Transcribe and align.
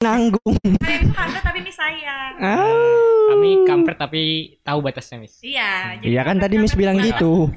nanggung. 0.00 0.56
Tante 1.12 1.38
tapi 1.44 1.60
Miss 1.60 1.76
sayang. 1.76 2.32
Ah. 2.40 2.64
Kami 3.36 3.68
kampret 3.68 4.00
tapi 4.00 4.56
tahu 4.64 4.80
batasnya, 4.80 5.20
Miss. 5.20 5.36
Iya. 5.44 6.00
jadi 6.00 6.08
Iya 6.08 6.20
kan 6.24 6.40
tadi 6.40 6.56
Miss 6.56 6.72
bilang 6.72 6.96
gitu. 7.04 7.52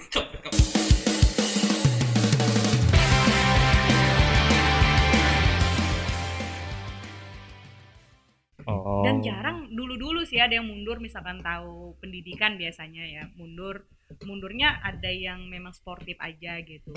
Oh. 8.67 9.03
Dan 9.07 9.23
jarang 9.23 9.71
dulu-dulu 9.71 10.27
sih 10.27 10.43
ada 10.43 10.59
yang 10.59 10.67
mundur 10.67 10.99
misalkan 10.99 11.39
tahu 11.39 11.95
pendidikan 12.03 12.59
biasanya 12.59 13.07
ya 13.07 13.23
mundur 13.39 13.87
mundurnya 14.27 14.83
ada 14.83 15.07
yang 15.07 15.47
memang 15.47 15.71
sportif 15.71 16.19
aja 16.19 16.59
gitu 16.59 16.91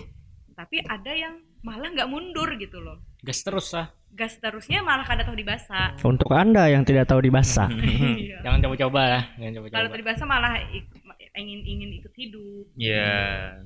tapi 0.56 0.80
ada 0.80 1.12
yang 1.12 1.36
malah 1.60 1.86
nggak 1.86 2.08
mundur 2.08 2.48
gitu 2.56 2.80
loh 2.80 2.96
Gas 3.20 3.42
terus 3.42 3.68
lah. 3.70 3.92
gas 4.08 4.34
terusnya 4.36 4.80
malah 4.80 5.04
kada 5.04 5.20
tahu 5.20 5.36
dibasa 5.36 5.92
Untuk 6.00 6.32
Anda 6.32 6.66
yang 6.66 6.82
tidak 6.82 7.04
tahu 7.06 7.20
dibasah. 7.20 7.68
Iya. 8.16 8.40
Jangan 8.40 8.58
coba-coba 8.62 9.00
lah, 9.04 9.22
jangan 9.34 9.52
kalau 9.52 9.60
coba-coba. 9.68 9.86
tahu 9.86 9.98
dibasa 9.98 10.22
malah 10.24 10.52
ik- 10.66 10.94
ingin 11.34 11.60
ingin 11.62 11.90
ikut 11.94 12.14
hidup 12.14 12.64
Iya. 12.74 13.60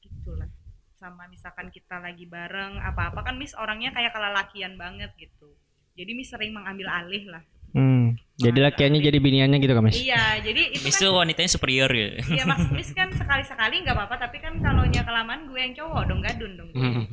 gitulah 0.00 0.48
sama 0.94 1.26
misalkan 1.26 1.68
kita 1.68 1.98
lagi 1.98 2.24
bareng 2.24 2.78
apa-apa 2.80 3.20
kan 3.22 3.34
Miss 3.34 3.52
orangnya 3.52 3.90
kayak 3.90 4.10
kelelakian 4.10 4.74
banget 4.76 5.10
gitu 5.16 5.52
jadi 5.92 6.10
Miss 6.12 6.30
sering 6.30 6.50
mengambil 6.50 6.88
alih 6.88 7.26
lah 7.28 7.42
Hmm. 7.72 8.16
Jadi 8.34 8.58
lakiannya 8.58 9.00
jadi 9.00 9.16
biniannya 9.16 9.58
gitu 9.58 9.72
kan, 9.72 9.82
Mas? 9.82 9.94
iya 9.94 10.36
jadi 10.38 10.72
itu 10.72 10.82
Miss 10.82 10.96
kan 10.96 11.02
tuh 11.02 11.12
wanitanya 11.14 11.50
superior 11.50 11.88
ya. 11.88 12.08
Iya 12.20 12.44
Mas 12.44 12.64
Miss 12.68 12.90
kan 12.90 13.08
sekali-sekali 13.08 13.80
nggak 13.80 13.94
apa-apa 13.94 14.16
tapi 14.20 14.38
kan 14.38 14.58
kalau 14.58 14.82
nya 14.84 15.00
kelamaan 15.00 15.46
gue 15.46 15.56
yang 15.56 15.72
cowok 15.72 16.02
dong 16.04 16.20
gadun 16.20 16.52
dong. 16.54 16.70
Hmm. 16.72 17.04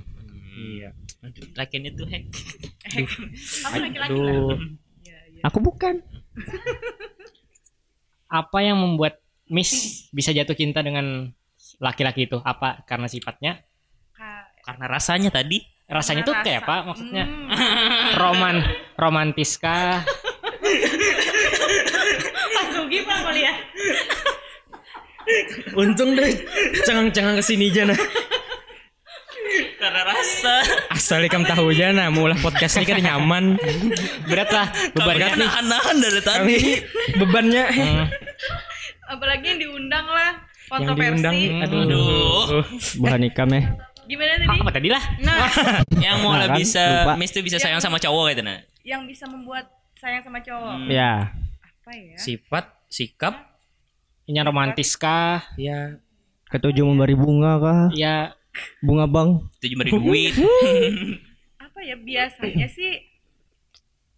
Iya. 0.51 0.89
Aduh, 1.21 1.45
lakiannya 1.53 1.91
tuh 1.93 2.07
hek. 2.07 2.23
Kamu 3.61 3.75
laki-laki 3.79 4.11
lah. 4.11 4.57
Iya, 4.99 5.19
iya. 5.29 5.41
Aku 5.43 5.59
bukan. 5.59 6.03
Apa 8.27 8.59
yang 8.59 8.77
membuat 8.77 9.17
Miss 9.45 9.71
bisa 10.09 10.29
jatuh 10.29 10.53
cinta 10.53 10.79
dengan 10.79 11.29
laki-laki 11.77 12.25
itu? 12.25 12.37
Apa 12.39 12.83
karena 12.83 13.07
sifatnya? 13.07 13.63
Ka- 14.11 14.49
Karena 14.61 14.85
rasanya 14.87 15.29
tadi. 15.29 15.61
Rasanya 15.89 16.21
tuh 16.21 16.37
kayak 16.37 16.61
apa? 16.63 16.75
rasa- 16.75 16.87
Maksudnya 16.87 17.23
Hmm. 17.25 18.13
roman 18.15 18.55
romantis 18.93 19.57
kah? 19.57 20.05
Langsung 22.89 23.05
gimana 23.05 23.21
kali 23.23 23.41
ya? 23.45 23.53
Untung 25.79 26.09
deh 26.11 26.33
cengang-cengang 26.81 27.37
ke 27.37 27.43
sini 27.45 27.69
aja 27.69 27.85
nah. 27.85 27.99
Karena 29.77 30.01
rasa. 30.03 30.55
Asal 30.89 31.21
ikam 31.23 31.41
tahu 31.43 31.69
aja 31.69 31.89
nah, 31.91 32.09
mulah 32.09 32.33
podcast 32.35 32.77
ini 32.77 32.85
kan 32.87 32.97
nyaman. 32.99 33.61
Berat 34.25 34.49
lah, 34.49 34.67
beban 34.91 35.05
Kami 35.05 35.15
berat 35.15 35.31
nih. 35.31 35.39
nahan-nahan 35.39 35.95
dari 35.97 36.19
tadi. 36.19 36.37
Kami 36.39 36.57
bebannya 37.15 37.63
Hmm. 37.69 38.05
Apalagi 39.07 39.45
yang 39.47 39.59
diundang 39.59 40.05
lah 40.05 40.31
yang 40.37 40.69
kontroversi. 40.79 41.05
diundang. 41.07 41.37
Aduh. 41.61 41.81
Aduh. 41.81 42.65
Bukan 42.99 43.21
ikam 43.23 43.49
ya. 43.51 43.61
Gimana 44.05 44.33
tadi? 44.35 44.49
Apa 44.55 44.71
tadi 44.71 44.89
lah? 44.89 45.03
Nah, 45.19 45.37
Yang 46.05 46.15
mau 46.19 46.31
Nah, 46.31 46.45
kan, 46.47 46.57
bisa 46.57 46.83
lupa. 47.05 47.13
Miss 47.15 47.29
tuh 47.29 47.41
bisa 47.41 47.57
sayang 47.57 47.77
sama 47.77 47.97
cowok 47.97 48.33
gitu 48.33 48.41
nah. 48.41 48.57
yang 48.81 49.05
bisa 49.05 49.25
membuat 49.25 49.69
sayang 49.93 50.21
sama 50.21 50.41
cowok 50.41 50.73
Hmm. 50.75 50.89
Ya. 50.89 51.29
apa 51.61 51.91
ya? 51.91 52.17
Sifat, 52.17 52.65
sikap, 52.89 53.61
Yang 54.29 54.45
romantis 54.49 54.91
kah? 54.93 55.41
ya 55.55 55.97
Ketujuh 56.49 56.81
memberi 56.85 57.13
bunga 57.13 57.61
kah? 57.61 57.83
Ya 57.93 58.33
Bunga 58.81 59.05
bang. 59.05 59.45
Tujuh 59.61 59.77
beri 59.77 59.91
duit. 59.93 60.33
Apa 61.65 61.79
ya 61.85 61.95
biasanya 61.95 62.67
sih? 62.67 63.08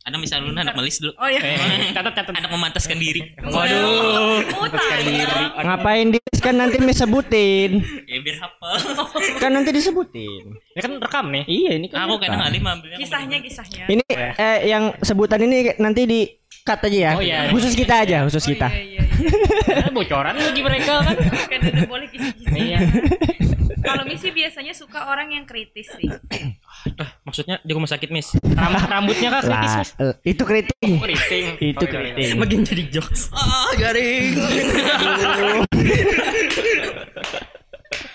Anak 0.02 0.17
misalnya 0.17 0.49
lu 0.49 0.57
anak 0.57 0.73
melis 0.73 0.97
dulu. 0.97 1.13
Oh 1.21 1.30
ya. 1.30 1.38
eh, 1.45 1.94
catat 1.95 2.13
catat. 2.17 2.33
Anak 2.33 2.49
memantaskan 2.49 2.97
diri. 2.97 3.21
Waduh. 3.38 4.41
Utang. 4.49 5.61
Ngapain 5.61 6.09
di 6.09 6.17
kan 6.41 6.57
nanti 6.57 6.81
Miss 6.81 6.97
sebutin. 6.97 7.85
Ya 8.09 8.17
biar 8.17 8.41
hafal. 8.41 8.73
Kan 9.41 9.53
nanti 9.53 9.69
disebutin. 9.69 10.57
Ya 10.73 10.81
kan 10.81 10.97
rekam 10.97 11.29
nih. 11.29 11.45
Iya 11.45 11.72
ini 11.78 11.85
kan. 11.85 12.09
Aku 12.09 12.17
kena 12.17 12.41
ngalih 12.41 12.59
mah 12.66 12.81
ambilnya. 12.81 12.97
Kisahnya 12.97 13.38
kisahnya. 13.45 13.85
Ini 13.85 14.01
eh 14.41 14.57
yang 14.66 14.97
sebutan 15.06 15.45
ini 15.45 15.78
nanti 15.78 16.09
di 16.09 16.25
cut 16.66 16.81
aja 16.81 16.97
ya. 16.97 17.12
Oh, 17.13 17.22
iya. 17.22 17.53
Khusus 17.53 17.78
kita 17.78 18.01
aja, 18.01 18.25
khusus 18.25 18.41
Oh, 18.41 18.50
kita. 18.50 18.73
Iya, 18.73 18.81
iya, 18.81 19.01
iya. 19.06 19.89
Bocoran 19.94 20.33
bagi 20.33 20.62
mereka 20.66 20.94
kan. 21.06 21.16
Kan 21.45 21.62
boleh 21.85 22.07
kisah-kisah. 22.09 22.57
Iya. 22.57 22.79
Kalau 23.81 24.03
Misi 24.03 24.30
biasanya 24.30 24.72
suka 24.72 25.09
orang 25.09 25.31
yang 25.31 25.44
kritis 25.44 25.90
sih. 25.92 26.08
maksudnya 27.22 27.58
di 27.62 27.72
rumah 27.72 27.86
sakit 27.86 28.09
Miss. 28.09 28.34
Rambut 28.38 28.86
rambutnya 28.86 29.30
kah 29.30 29.42
kritis? 29.42 29.72
Lah, 29.74 29.81
Mas? 29.81 29.90
eh, 29.97 30.14
itu 30.24 30.42
keriting. 30.42 30.94
Keriting. 30.97 31.46
Itu 31.58 31.84
Oh, 31.84 31.90
keriting. 31.90 32.30
Makin 32.38 32.59
jadi 32.64 32.84
jokes. 32.90 33.30
Ah, 33.31 33.74
garing. 33.75 34.38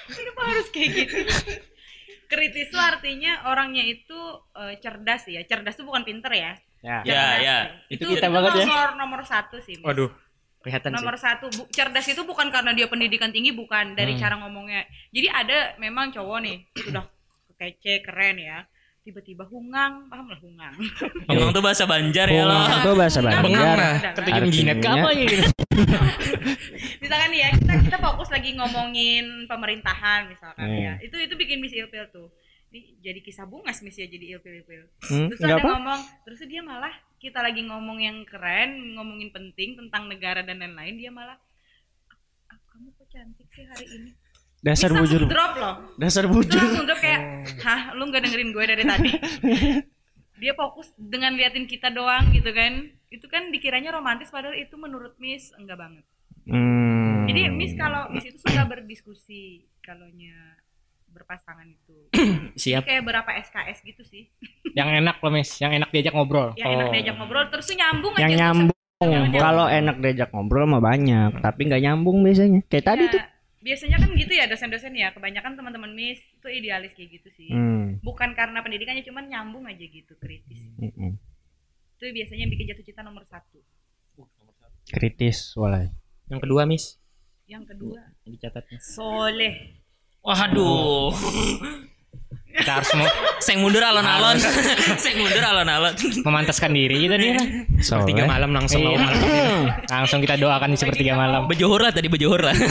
Kenapa 0.06 0.42
harus 0.44 0.66
kayak 0.70 0.88
gitu? 0.94 1.16
Kritis 2.26 2.66
itu 2.66 2.78
artinya 2.78 3.46
orangnya 3.46 3.86
itu 3.86 4.18
eh, 4.56 4.74
cerdas 4.78 5.22
ya. 5.26 5.42
Cerdas 5.46 5.78
itu 5.78 5.84
bukan 5.86 6.02
pinter 6.02 6.32
ya. 6.34 6.52
Ya. 6.82 6.98
Ya, 7.02 7.22
ya. 7.38 7.56
sih. 7.86 7.98
Itu 7.98 8.04
kita 8.10 8.30
banget 8.30 8.62
ya. 8.62 8.66
nomor, 8.66 8.88
nomor 8.98 9.20
satu 9.22 9.58
sih. 9.58 9.78
Mas. 9.78 9.86
Waduh, 9.90 10.10
kelihatan 10.66 10.90
sih. 10.90 10.96
Nomor 10.98 11.14
satu, 11.16 11.46
bu- 11.48 11.70
cerdas 11.70 12.02
itu 12.04 12.18
bukan 12.20 12.50
karena 12.50 12.74
dia 12.74 12.84
pendidikan 12.84 13.30
tinggi, 13.30 13.50
bukan 13.50 13.94
dari 13.94 14.12
Hmm. 14.12 14.20
cara 14.20 14.34
ngomongnya. 14.36 14.82
Jadi 15.08 15.28
ada 15.28 15.58
memang 15.76 16.10
cowok 16.10 16.38
nih 16.42 16.56
sudah 16.90 17.06
kece, 17.54 18.02
keren 18.02 18.36
ya. 18.36 18.66
Tiba-tiba 19.00 19.46
hungang, 19.46 20.10
paham 20.10 20.26
lah 20.26 20.34
hungang. 20.36 20.74
Emang 21.30 21.48
tuh 21.48 21.62
bahasa 21.62 21.86
Banjar 21.86 22.26
ya 22.26 22.42
lo. 22.42 22.58
Bunga 22.58 22.74
itu 22.76 22.90
bahasa 22.92 23.18
Hungang, 23.22 23.44
Banjar. 23.46 23.78
Ketujuh 24.12 24.44
jinak 24.50 24.76
Artinya- 24.76 24.98
apa 24.98 25.10
ya 25.12 25.24
gitu. 25.30 25.46
misalkan 26.98 27.28
nih 27.30 27.40
ya 27.40 27.48
kita 27.54 27.72
kita 27.84 27.98
fokus 28.00 28.28
lagi 28.28 28.50
ngomongin 28.52 29.24
pemerintahan 29.46 30.26
misalkan 30.26 30.66
Hmm. 30.66 30.80
ya 30.80 30.92
itu 31.00 31.14
itu 31.16 31.34
bikin 31.34 31.60
Miss 31.60 31.70
Ilpil 31.70 32.10
tuh 32.10 32.28
ini 32.76 33.00
jadi 33.00 33.18
kisah 33.18 33.44
bungas 33.44 33.80
Miss 33.80 33.94
ya 33.94 34.04
jadi 34.04 34.36
Ilpil 34.36 34.84
Hmm, 35.02 35.26
terus 35.28 35.40
ada 35.40 35.56
apa? 35.56 35.68
ngomong 35.70 36.00
terus 36.22 36.40
dia 36.44 36.60
malah 36.60 36.90
kita 37.16 37.38
lagi 37.38 37.62
ngomong 37.62 37.98
yang 37.98 38.22
keren 38.22 38.70
ngomongin 38.92 39.30
penting 39.30 39.74
tentang 39.74 40.06
negara 40.06 40.40
dan 40.40 40.58
lain-lain 40.58 40.96
dia 40.96 41.10
malah 41.10 41.40
"Ah, 42.46 42.58
kamu 42.66 42.92
kok 42.92 43.08
cantik 43.08 43.48
sih 43.50 43.64
hari 43.64 43.86
ini 43.90 44.10
Dasar 44.58 44.88
langsung 44.88 45.04
bujur. 45.18 45.20
drop 45.26 45.52
loh 45.54 45.74
Dasar 45.96 46.24
Terus 46.24 46.34
bujur. 46.34 46.60
langsung 46.60 46.84
drop 46.84 46.98
kayak 46.98 47.20
hah 47.60 47.80
lu 47.92 48.02
nggak 48.04 48.22
dengerin 48.22 48.50
gue 48.50 48.64
dari 48.66 48.84
tadi 48.84 49.10
dia 50.36 50.52
fokus 50.52 50.92
dengan 50.94 51.32
liatin 51.32 51.64
kita 51.64 51.88
doang 51.88 52.28
gitu 52.30 52.50
kan 52.50 52.84
itu 53.06 53.24
kan 53.24 53.48
dikiranya 53.48 53.88
romantis 53.90 54.28
padahal 54.28 54.52
itu 54.52 54.74
menurut 54.74 55.16
Miss 55.16 55.50
enggak 55.54 55.78
banget 55.78 56.04
Hmm. 56.44 57.26
jadi 57.26 57.50
Miss 57.50 57.74
kalau 57.74 58.06
Miss 58.08 58.22
itu 58.22 58.38
suka 58.38 58.62
berdiskusi 58.64 59.42
kalaunya 59.80 60.34
berpasangan 61.16 61.64
itu. 61.64 61.96
Siap. 62.62 62.84
Kayak 62.84 63.02
berapa 63.02 63.30
SKS 63.40 63.78
gitu 63.82 64.02
sih. 64.02 64.28
Yang 64.70 65.00
enak 65.00 65.16
loh, 65.18 65.32
Miss. 65.32 65.56
Yang 65.56 65.72
enak 65.78 65.88
diajak 65.88 66.12
ngobrol. 66.12 66.52
Yang 66.54 66.70
enak 66.70 66.86
diajak 66.92 67.14
ngobrol 67.16 67.44
terus 67.48 67.64
tuh 67.64 67.74
nyambung 67.74 68.12
Oh. 68.12 68.18
Yang 68.18 68.30
aja. 68.30 68.40
nyambung. 68.42 68.78
Nyambung. 68.98 69.36
Kalau 69.38 69.66
enak 69.66 69.96
diajak 69.98 70.28
ngobrol 70.30 70.64
mah 70.66 70.80
banyak, 70.80 71.30
tapi 71.38 71.60
nggak 71.64 71.82
nyambung 71.82 72.20
biasanya. 72.20 72.60
Kayak 72.66 72.86
tadi 72.86 73.02
Ya, 73.02 73.12
tuh. 73.12 73.22
Biasanya 73.58 73.96
kan 73.98 74.10
gitu 74.14 74.30
ya 74.30 74.44
dosen-dosen 74.46 74.94
ya. 74.94 75.10
Kebanyakan 75.10 75.52
teman-teman 75.54 75.90
Miss 75.90 76.22
itu 76.22 76.46
idealis 76.46 76.92
kayak 76.92 77.18
gitu 77.18 77.28
sih. 77.32 77.50
Hmm. 77.50 77.98
Bukan 77.98 78.32
karena 78.32 78.60
pendidikannya 78.60 79.02
cuman 79.02 79.26
nyambung 79.26 79.66
aja 79.66 79.82
gitu 79.82 80.14
kritis. 80.16 80.70
Mm-mm. 80.76 81.18
Itu 81.96 82.04
biasanya 82.06 82.44
yang 82.44 82.52
bikin 82.52 82.70
jatuh 82.70 82.84
cinta 82.84 83.02
nomor 83.02 83.24
satu. 83.24 83.58
Kritis, 84.86 85.50
walai. 85.56 85.90
Yang 86.26 86.40
kedua 86.42 86.62
Miss. 86.62 87.02
Yang 87.44 87.74
kedua 87.74 88.00
Yang 88.22 88.32
dicatatnya. 88.38 88.78
soleh. 88.80 89.54
Waduh. 90.26 91.14
Kita 92.56 92.72
harus 92.80 92.88
mau 92.96 93.04
Seng 93.36 93.60
mundur 93.60 93.84
alon-alon. 93.84 94.40
Seng 95.04 95.20
mundur 95.20 95.44
alon-alon. 95.44 95.92
memantaskan 96.24 96.72
diri 96.72 97.04
kita 97.04 97.20
nih. 97.20 97.36
Sepertiga 97.84 98.24
malam 98.24 98.48
langsung 98.48 98.80
Iya. 98.80 98.96
mau 98.96 99.04
malam. 99.04 99.20
Langsung 99.84 100.24
kita 100.24 100.40
doakan 100.40 100.72
di 100.72 100.78
sepertiga 100.80 101.20
malam. 101.20 101.44
Bejohor 101.44 101.84
lah 101.84 101.92
tadi 101.92 102.08
bejohor 102.08 102.40
lah. 102.40 102.56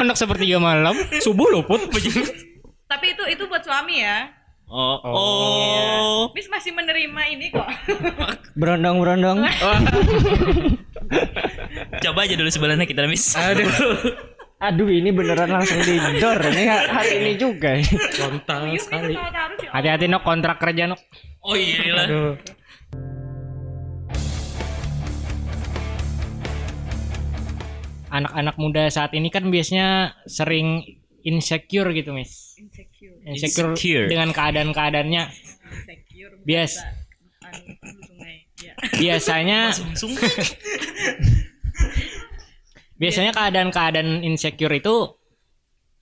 Untuk 0.00 0.16
sepertiga 0.16 0.56
malam, 0.56 0.96
subuh 1.20 1.44
luput. 1.52 1.92
Tapi 2.88 3.06
itu 3.12 3.24
itu 3.28 3.44
buat 3.44 3.60
suami 3.60 4.00
ya. 4.00 4.32
Oh. 4.70 4.96
Oh. 5.02 6.18
Miss 6.30 6.46
masih 6.46 6.70
menerima 6.70 7.22
ini 7.34 7.50
kok. 7.50 7.66
Berondong-berondong. 8.60 9.42
Coba 12.06 12.18
aja 12.22 12.34
dulu 12.38 12.46
sebelahnya 12.46 12.86
kita 12.86 13.02
miss. 13.10 13.34
Aduh. 13.34 13.66
Aduh, 14.62 14.86
ini 14.86 15.10
beneran 15.10 15.50
langsung 15.50 15.82
di 15.82 15.98
door. 16.22 16.38
Ini 16.38 16.64
hari 16.86 17.18
ini 17.18 17.32
juga. 17.34 17.82
Frontal 18.14 18.70
Yuk, 18.70 18.78
sekali. 18.78 19.18
ya. 19.18 19.74
Hati-hati 19.74 20.06
nok 20.06 20.22
kontrak 20.22 20.62
kerja 20.62 20.86
nok. 20.86 21.02
Oh 21.42 21.58
iya 21.58 21.90
lah. 21.90 22.06
Aduh. 22.06 22.32
Anak-anak 28.10 28.54
muda 28.54 28.86
saat 28.86 29.10
ini 29.18 29.34
kan 29.34 29.50
biasanya 29.50 30.14
sering 30.30 30.82
insecure 31.22 31.90
gitu 31.92 32.16
Miss 32.16 32.56
insecure 32.56 32.89
insecure, 33.30 33.72
Insecure. 33.72 34.06
dengan 34.06 34.28
keadaan-keadaannya. 34.30 35.24
Insecure 35.30 36.34
Bias. 36.42 36.74
bahasa 36.76 36.98
anu 37.50 37.72
hulu 37.80 38.02
sungai 38.04 38.34
ya 38.58 38.72
biasanya 38.96 39.58
biasanya 43.00 43.32
keadaan-keadaan 43.32 44.20
insecure 44.22 44.72
itu 44.72 45.16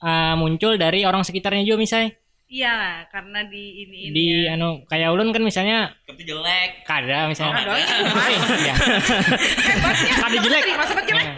uh, 0.00 0.34
muncul 0.34 0.74
dari 0.74 1.04
orang 1.04 1.22
sekitarnya 1.22 1.62
juga 1.62 1.78
misalnya 1.78 2.10
iya 2.48 3.04
karena 3.08 3.44
di 3.44 3.84
ini 3.84 3.96
ini 4.08 4.14
di 4.14 4.24
ya. 4.44 4.56
anu 4.56 4.82
kayak 4.84 5.12
ulun 5.12 5.30
kan 5.30 5.44
misalnya 5.44 5.92
Tapi 6.08 6.24
jelek. 6.24 6.70
kada 6.82 7.28
misalnya. 7.28 7.60
Ada 7.60 7.72
aja, 7.76 7.94
Iya. 8.56 8.74
hebatnya. 9.68 10.14
Kada 10.16 10.36
jelek. 10.40 10.62
jelek 11.04 11.28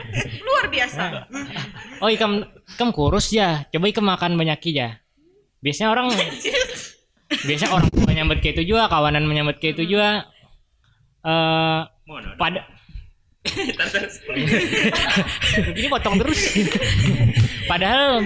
luar 0.41 0.67
biasa. 0.71 1.03
Oh 1.99 2.07
ikam 2.07 2.47
ikam 2.47 2.95
kurus 2.95 3.35
ya. 3.35 3.67
Coba 3.69 3.91
ikam 3.91 4.07
makan 4.07 4.39
banyak 4.39 4.63
ya 4.71 5.03
biasanya 5.61 5.89
orang 5.93 6.07
biasanya 7.47 7.71
orang 7.73 7.89
tua 7.89 8.11
nyambut 8.11 8.39
kayak 8.43 8.59
itu 8.59 8.75
juga 8.75 8.91
kawanan 8.91 9.25
menyambut 9.25 9.62
kayak 9.62 9.81
itu 9.81 9.97
juga. 9.97 10.29
Eh 11.25 11.81
pada 12.41 12.61
ini 15.79 15.89
potong 15.89 16.21
terus. 16.21 16.53
Padahal 17.65 18.21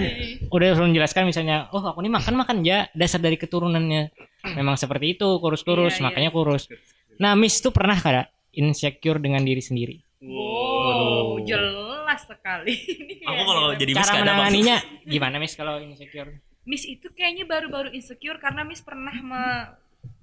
udah 0.51 0.67
belum 0.75 0.91
menjelaskan 0.91 1.31
misalnya 1.31 1.71
oh 1.71 1.79
aku 1.79 2.03
ini 2.03 2.11
makan 2.11 2.35
makan. 2.35 2.57
Ya 2.67 2.91
dasar 2.91 3.23
dari 3.23 3.39
keturunannya. 3.39 4.11
Memang 4.59 4.75
seperti 4.77 5.17
itu 5.17 5.27
kurus-kurus 5.39 5.97
Iya, 5.97 6.01
iya. 6.01 6.05
makanya 6.05 6.29
kurus. 6.35 6.67
Nah 7.17 7.33
Miss 7.39 7.63
tuh 7.63 7.71
pernah 7.71 7.95
kada 7.95 8.27
insecure 8.51 9.23
dengan 9.23 9.39
diri 9.43 9.63
sendiri. 9.63 10.03
Wow. 10.19 11.39
Jelas 11.47 12.27
sekali. 12.27 12.75
Ini 12.75 13.23
Aku 13.23 13.41
kalau 13.47 13.71
jadi 13.77 13.91
Miss 13.95 14.03
cara 14.03 14.19
menanganinya 14.19 14.77
gimana 15.07 15.39
Miss 15.39 15.55
kalau 15.55 15.79
insecure 15.79 16.43
Miss 16.65 16.83
itu 16.83 17.07
kayaknya 17.09 17.45
baru-baru 17.45 17.93
insecure 17.93 18.37
karena 18.37 18.65
Miss 18.65 18.81
pernah 18.81 19.13
me- 19.13 19.69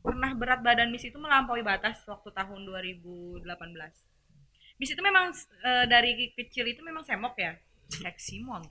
pernah 0.02 0.34
berat 0.34 0.58
badan 0.60 0.90
Miss 0.90 1.02
itu 1.02 1.14
melampaui 1.14 1.62
batas 1.62 2.02
waktu 2.04 2.28
tahun 2.28 2.66
2018. 2.66 3.46
Miss 4.76 4.90
itu 4.90 4.98
memang 4.98 5.30
eh, 5.32 5.84
dari 5.86 6.34
kecil 6.34 6.66
itu 6.66 6.82
memang 6.82 7.02
semok 7.02 7.38
ya, 7.38 7.54
seksi 7.88 8.42
mon. 8.42 8.62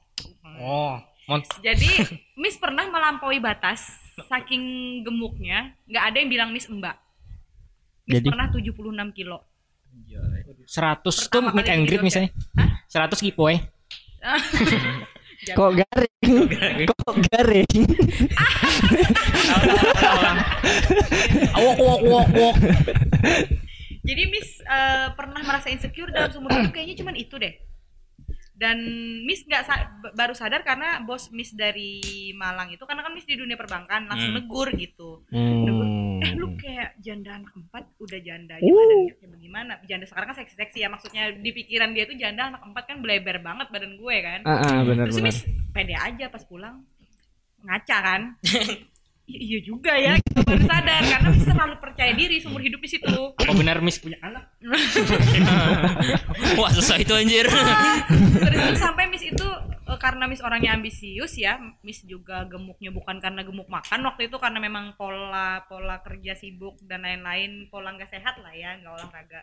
oh 0.59 0.99
mont 1.25 1.45
Jadi 1.61 1.87
Miss 2.41 2.59
pernah 2.59 2.83
melampaui 2.85 3.39
batas 3.39 3.87
saking 4.21 4.61
gemuknya, 5.01 5.71
nggak 5.85 6.03
ada 6.03 6.17
yang 6.19 6.29
bilang 6.29 6.49
Miss 6.51 6.67
mbak. 6.67 6.99
Miss 8.03 8.19
Jadi- 8.19 8.29
pernah 8.29 8.47
76 8.51 8.75
kilo. 9.15 9.47
100 10.63 11.03
tuh 11.03 11.11
Pertama 11.27 11.51
meet 11.51 11.67
kali 11.67 11.75
and 11.75 11.83
greet 11.83 11.99
misalnya 11.99 12.31
Hah? 12.55 12.79
100 12.87 13.11
giveaway 13.19 13.59
Kok 15.41 15.71
garing? 15.73 16.41
Kok 16.85 17.13
garing? 17.33 17.85
wok 21.57 21.77
wok 21.81 22.01
wok 22.05 22.27
wok 22.29 22.55
Jadi 24.01 24.23
Miss 24.29 24.61
eh, 24.61 25.07
pernah 25.17 25.41
merasa 25.41 25.69
insecure 25.73 26.13
dalam 26.13 26.29
seumur 26.29 26.53
hidup 26.53 26.73
kayaknya 26.73 26.95
cuman 27.01 27.15
itu 27.17 27.37
deh. 27.41 27.53
Dan 28.61 28.77
Miss 29.25 29.41
nggak 29.41 29.63
sa- 29.65 29.89
baru 30.13 30.37
sadar 30.37 30.61
karena 30.61 31.01
bos 31.01 31.33
Miss 31.33 31.49
dari 31.51 31.97
Malang 32.31 32.69
itu 32.69 32.85
karena 32.85 33.01
kan 33.01 33.09
Miss 33.09 33.25
di 33.25 33.33
dunia 33.33 33.57
perbankan 33.57 34.05
langsung 34.05 34.29
Hmm. 34.29 34.37
negur 34.37 34.69
gitu. 34.71 35.25
Hmm. 35.33 36.21
Eh 36.21 36.37
lu 36.37 36.53
kayak 36.53 37.01
janda 37.01 37.33
anak 37.33 37.49
empat 37.51 37.89
udah 37.97 38.19
janda 38.21 38.53
aja 38.53 38.61
badannya 38.61 39.13
kayak 39.15 39.31
bagaimana? 39.33 39.71
Janda 39.81 40.05
sekarang 40.05 40.27
kan 40.29 40.37
seksi-seksi 40.37 40.77
ya 40.77 40.87
maksudnya 40.87 41.33
di 41.33 41.49
pikiran 41.49 41.89
dia 41.89 42.05
tuh 42.05 42.13
janda 42.13 42.53
anak 42.53 42.61
empat 42.61 42.83
kan 42.85 43.01
bleber 43.01 43.41
banget 43.41 43.67
badan 43.67 43.97
gue 43.97 44.15
kan. 44.21 44.39
Ah, 44.45 44.61
ah, 44.61 44.79
benar 44.85 45.09
Terus 45.09 45.17
benar. 45.17 45.33
Miss 45.33 45.39
pede 45.71 45.95
aja 45.97 46.25
pas 46.29 46.45
pulang 46.45 46.85
ngaca 47.61 47.97
kan. 47.99 48.21
Iya 49.31 49.59
juga 49.63 49.93
ya, 49.95 50.19
gitu, 50.19 50.43
baru 50.43 50.63
sadar 50.67 51.03
karena 51.07 51.27
Miss 51.31 51.47
terlalu 51.47 51.75
percaya 51.79 52.11
diri 52.11 52.35
seumur 52.43 52.59
hidup 52.59 52.79
di 52.83 52.89
situ. 52.91 53.15
apa 53.37 53.51
benar 53.55 53.79
Miss 53.79 54.01
punya 54.01 54.19
anak 54.19 54.51
Wah, 56.59 56.71
susah 56.75 56.97
itu 56.99 57.13
anjir. 57.15 57.47
Terus 57.47 58.79
sampai 58.79 59.07
Miss 59.07 59.23
itu 59.23 59.47
eh, 59.87 59.99
karena 59.99 60.27
Miss 60.27 60.43
orangnya 60.43 60.75
ambisius 60.75 61.39
ya, 61.39 61.55
Miss 61.85 62.03
juga 62.03 62.43
gemuknya 62.49 62.91
bukan 62.91 63.23
karena 63.23 63.47
gemuk 63.47 63.71
makan 63.71 64.03
waktu 64.03 64.27
itu 64.27 64.35
karena 64.35 64.59
memang 64.59 64.99
pola 64.99 65.63
pola 65.65 66.03
kerja 66.03 66.35
sibuk 66.35 66.81
dan 66.83 67.07
lain-lain, 67.07 67.71
pola 67.71 67.95
nggak 67.95 68.11
sehat 68.11 68.43
lah 68.43 68.51
ya, 68.51 68.75
nggak 68.83 68.91
olahraga. 68.91 69.41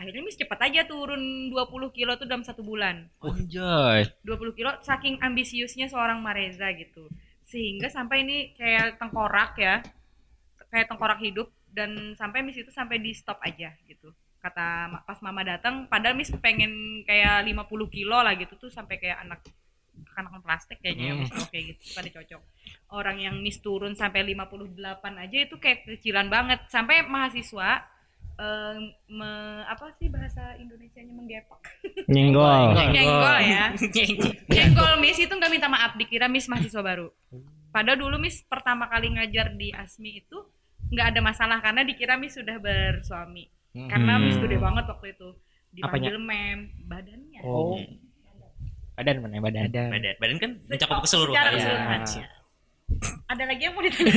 Akhirnya 0.00 0.22
Miss 0.24 0.40
cepet 0.40 0.56
aja 0.56 0.88
turun 0.88 1.52
20 1.52 1.92
kilo 1.92 2.16
tuh 2.16 2.24
dalam 2.24 2.40
satu 2.40 2.64
bulan. 2.64 3.06
anjay 3.20 4.08
20 4.24 4.56
kilo 4.58 4.70
saking 4.80 5.20
ambisiusnya 5.20 5.92
seorang 5.92 6.24
Mareza 6.24 6.72
gitu. 6.72 7.06
Sehingga 7.50 7.90
sampai 7.90 8.22
ini 8.22 8.54
kayak 8.54 9.02
tengkorak 9.02 9.58
ya. 9.58 9.82
Kayak 10.70 10.86
tengkorak 10.86 11.18
hidup 11.18 11.50
dan 11.66 12.14
sampai 12.14 12.46
Miss 12.46 12.58
itu 12.58 12.70
sampai 12.70 13.02
di 13.02 13.10
stop 13.10 13.42
aja 13.42 13.74
gitu. 13.90 14.14
Kata 14.38 15.02
pas 15.02 15.18
mama 15.18 15.42
datang 15.42 15.90
padahal 15.90 16.14
Miss 16.14 16.30
pengen 16.38 17.02
kayak 17.02 17.42
50 17.42 17.66
kilo 17.90 18.22
lah 18.22 18.38
gitu 18.38 18.54
tuh 18.54 18.70
sampai 18.70 19.02
kayak 19.02 19.26
anak 19.26 19.42
kanakan 20.14 20.40
plastik 20.40 20.80
kayaknya 20.80 21.12
ya 21.12 21.14
Miss 21.18 21.30
kalau 21.34 21.48
kayak 21.50 21.64
gitu 21.74 21.82
pada 21.92 22.08
cocok. 22.14 22.42
Orang 22.94 23.16
yang 23.18 23.36
Miss 23.42 23.58
turun 23.58 23.98
sampai 23.98 24.22
58 24.22 24.78
aja 25.26 25.36
itu 25.42 25.56
kayak 25.58 25.90
kecilan 25.90 26.30
banget. 26.30 26.70
Sampai 26.70 27.02
mahasiswa 27.02 27.82
eh, 28.40 28.74
me- 29.06 29.28
apa 29.64 29.92
sih 29.94 30.08
bahasa 30.08 30.56
Indonesianya 30.56 31.12
menggepak 31.12 31.60
Nyenggol. 32.12 32.72
nyenggol 32.72 33.36
ya 33.38 33.64
Nyenggol 34.54 34.92
Miss 34.98 35.16
itu 35.16 35.28
nggak 35.28 35.50
minta 35.50 35.68
maaf 35.68 35.92
dikira 35.94 36.24
Miss 36.26 36.48
mahasiswa 36.48 36.80
baru. 36.80 37.12
Padahal 37.70 38.00
dulu 38.00 38.16
Miss 38.16 38.40
pertama 38.42 38.88
kali 38.88 39.12
ngajar 39.12 39.52
di 39.52 39.70
Asmi 39.70 40.18
itu 40.18 40.38
nggak 40.90 41.06
ada 41.12 41.20
masalah 41.20 41.58
karena 41.60 41.84
dikira 41.84 42.16
Miss 42.16 42.34
sudah 42.34 42.56
bersuami. 42.56 43.46
Karena 43.70 44.16
Miss 44.16 44.34
gede 44.34 44.56
banget 44.56 44.88
waktu 44.88 45.12
itu. 45.12 45.28
Dipanggil 45.70 46.18
mem 46.18 46.66
badannya. 46.84 47.40
oh 47.44 47.78
badan 48.90 49.22
mana 49.22 49.38
badan 49.38 49.70
Badan, 49.70 50.14
badan 50.18 50.36
kan 50.36 50.50
mencakup 50.66 50.98
Oh, 50.98 51.02
keseluruhan. 51.06 51.40
Ya. 51.40 51.50
keseluruhan. 51.54 52.00
Ada 53.30 53.42
lagi 53.46 53.62
yang 53.62 53.72
mau 53.72 53.86
ditanya? 53.86 54.12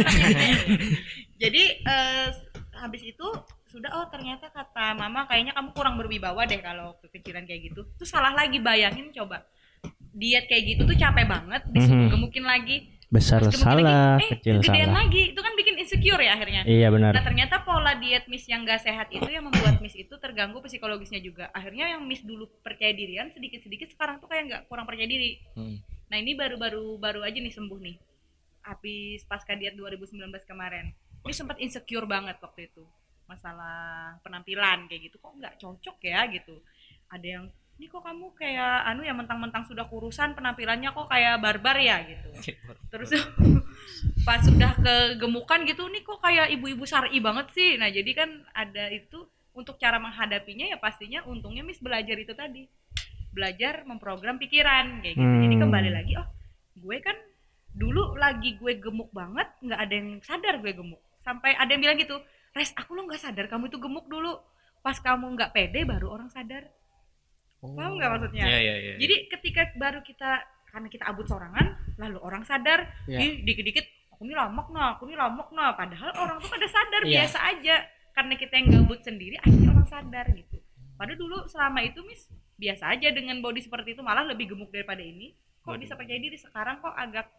Jadi 1.46 1.64
eh, 1.78 2.28
habis 2.74 3.02
itu 3.06 3.28
sudah 3.74 3.90
oh 3.92 4.06
ternyata 4.08 4.48
kata 4.48 4.94
mama 4.94 5.26
kayaknya 5.26 5.52
kamu 5.52 5.74
kurang 5.74 5.98
berwibawa 5.98 6.46
deh 6.46 6.62
kalau 6.62 6.94
kekecilan 7.02 7.44
kayak 7.44 7.68
gitu. 7.68 7.82
Terus 7.96 8.08
salah 8.08 8.32
lagi 8.32 8.58
bayangin 8.60 9.10
coba 9.12 9.42
diet 10.12 10.46
kayak 10.46 10.64
gitu 10.70 10.82
tuh 10.86 10.94
capek 10.94 11.26
banget 11.26 11.62
disuruh 11.68 12.06
Mhm. 12.06 12.12
gemukin 12.14 12.46
lagi 12.46 12.78
Besar 13.10 13.46
salah, 13.46 14.18
lagi, 14.18 14.26
eh 14.26 14.30
kecil 14.32 14.58
gedean 14.60 14.90
salah. 14.90 14.98
lagi 15.00 15.22
itu 15.30 15.40
kan 15.40 15.54
bikin 15.54 15.76
insecure 15.76 16.18
ya 16.18 16.34
akhirnya 16.34 16.62
Iya 16.64 16.90
benar. 16.90 17.12
nah 17.12 17.22
ternyata 17.22 17.62
pola 17.62 17.94
diet 17.96 18.26
Miss 18.26 18.46
yang 18.46 18.62
gak 18.64 18.82
sehat 18.82 19.10
itu 19.10 19.26
yang 19.28 19.42
membuat 19.44 19.78
Miss 19.80 19.94
itu 19.94 20.10
terganggu 20.16 20.58
psikologisnya 20.60 21.18
juga 21.20 21.50
akhirnya 21.52 21.90
yang 21.90 22.02
Miss 22.04 22.22
dulu 22.22 22.46
percaya 22.60 22.90
dirian 22.90 23.30
sedikit-sedikit 23.30 23.90
sekarang 23.92 24.18
tuh 24.18 24.26
kayak 24.28 24.44
nggak 24.48 24.62
kurang 24.66 24.86
percaya 24.86 25.06
diri 25.06 25.42
Hmm. 25.54 25.78
nah 26.08 26.16
ini 26.16 26.34
baru-baru 26.34 26.94
baru 26.96 27.22
aja 27.22 27.38
nih 27.38 27.50
sembuh 27.52 27.80
nih 27.80 27.98
habis 28.64 29.22
pasca 29.24 29.54
diet 29.54 29.74
2019 29.74 30.14
kemarin 30.44 30.94
Miss 31.22 31.36
sempat 31.36 31.58
insecure 31.58 32.06
banget 32.06 32.38
waktu 32.40 32.66
itu 32.68 32.82
masalah 33.34 33.78
penampilan 34.22 34.86
kayak 34.86 35.10
gitu. 35.10 35.18
Kok 35.18 35.42
nggak 35.42 35.58
cocok 35.58 35.98
ya 36.06 36.30
gitu. 36.30 36.62
Ada 37.10 37.28
yang 37.28 37.46
ini 37.74 37.90
kok 37.90 38.06
kamu 38.06 38.38
kayak 38.38 38.86
anu 38.86 39.02
ya 39.02 39.18
mentang-mentang 39.18 39.66
sudah 39.66 39.90
kurusan 39.90 40.38
penampilannya 40.38 40.94
kok 40.94 41.10
kayak 41.10 41.42
barbar 41.42 41.78
ya? 41.82 42.06
gitu. 42.06 42.30
Terus 42.94 43.10
pas 44.28 44.40
sudah 44.46 44.78
kegemukan 44.78 45.66
gitu 45.66 45.90
nih 45.90 46.06
kok 46.06 46.22
kayak 46.22 46.54
ibu-ibu 46.54 46.86
syari 46.86 47.18
banget 47.18 47.50
sih? 47.58 47.76
Nah 47.82 47.90
jadi 47.90 48.12
kan 48.14 48.30
ada 48.54 48.94
itu 48.94 49.26
untuk 49.54 49.78
cara 49.78 49.98
menghadapinya 49.98 50.70
ya 50.70 50.78
pastinya 50.78 51.26
untungnya 51.26 51.66
Miss 51.66 51.82
belajar 51.82 52.14
itu 52.18 52.34
tadi. 52.38 52.70
Belajar 53.34 53.82
memprogram 53.90 54.38
pikiran 54.38 55.02
kayak 55.02 55.18
gitu. 55.18 55.36
Jadi 55.50 55.56
Hmm. 55.58 55.64
kembali 55.66 55.90
lagi 55.90 56.14
oh 56.22 56.28
gue 56.78 56.98
kan 57.02 57.18
dulu 57.74 58.14
lagi 58.14 58.54
gue 58.62 58.78
gemuk 58.78 59.10
banget 59.10 59.50
nggak 59.66 59.80
ada 59.82 59.94
yang 59.94 60.10
sadar 60.22 60.62
gue 60.62 60.72
gemuk. 60.78 61.02
Sampai 61.26 61.58
ada 61.58 61.74
yang 61.74 61.82
bilang 61.82 61.98
gitu 61.98 62.22
res 62.54 62.72
aku 62.78 62.94
lo 62.94 63.06
nggak 63.06 63.22
sadar 63.22 63.46
kamu 63.50 63.68
itu 63.68 63.78
gemuk 63.78 64.06
dulu. 64.08 64.38
Pas 64.80 64.98
kamu 64.98 65.34
nggak 65.36 65.52
pede 65.52 65.84
baru 65.84 66.14
orang 66.14 66.30
sadar. 66.30 66.70
Paham 67.64 67.96
nggak 67.96 68.10
maksudnya? 68.12 68.44
Iya, 68.44 68.60
iya, 68.60 68.76
iya. 68.76 68.94
jadi 69.00 69.16
ketika 69.32 69.62
baru 69.80 70.04
kita 70.04 70.44
karena 70.68 70.88
kita 70.92 71.08
abut 71.08 71.24
sorangan 71.30 71.80
lalu 71.96 72.18
orang 72.20 72.44
sadar 72.44 72.90
Iya. 73.08 73.20
ih 73.24 73.34
dikit-dikit 73.46 73.86
aku 74.12 74.26
ini 74.26 74.34
lamok 74.36 74.74
nah 74.74 74.98
aku 74.98 75.08
ini 75.08 75.16
lamok 75.16 75.54
nah. 75.56 75.72
Padahal 75.72 76.12
orang 76.12 76.38
tuh 76.44 76.52
pada 76.52 76.68
sadar 76.68 77.02
Iya. 77.08 77.24
biasa 77.24 77.40
aja. 77.40 77.76
Karena 78.14 78.34
kita 78.38 78.54
yang 78.60 78.68
gabut 78.78 79.00
sendiri 79.02 79.40
akhirnya 79.40 79.70
orang 79.74 79.88
sadar 79.90 80.26
gitu. 80.36 80.58
Padahal 81.00 81.18
dulu 81.18 81.38
selama 81.48 81.80
itu 81.82 82.04
mis 82.06 82.28
biasa 82.60 82.94
aja 82.94 83.10
dengan 83.10 83.40
body 83.42 83.64
seperti 83.64 83.98
itu 83.98 84.04
malah 84.06 84.28
lebih 84.28 84.54
gemuk 84.54 84.70
daripada 84.70 85.02
ini. 85.02 85.34
Kok 85.64 85.74
Waduh. 85.74 85.80
bisa 85.82 85.94
percaya 85.96 86.20
diri? 86.20 86.36
Sekarang 86.36 86.84
kok 86.84 86.92
agak 86.94 87.32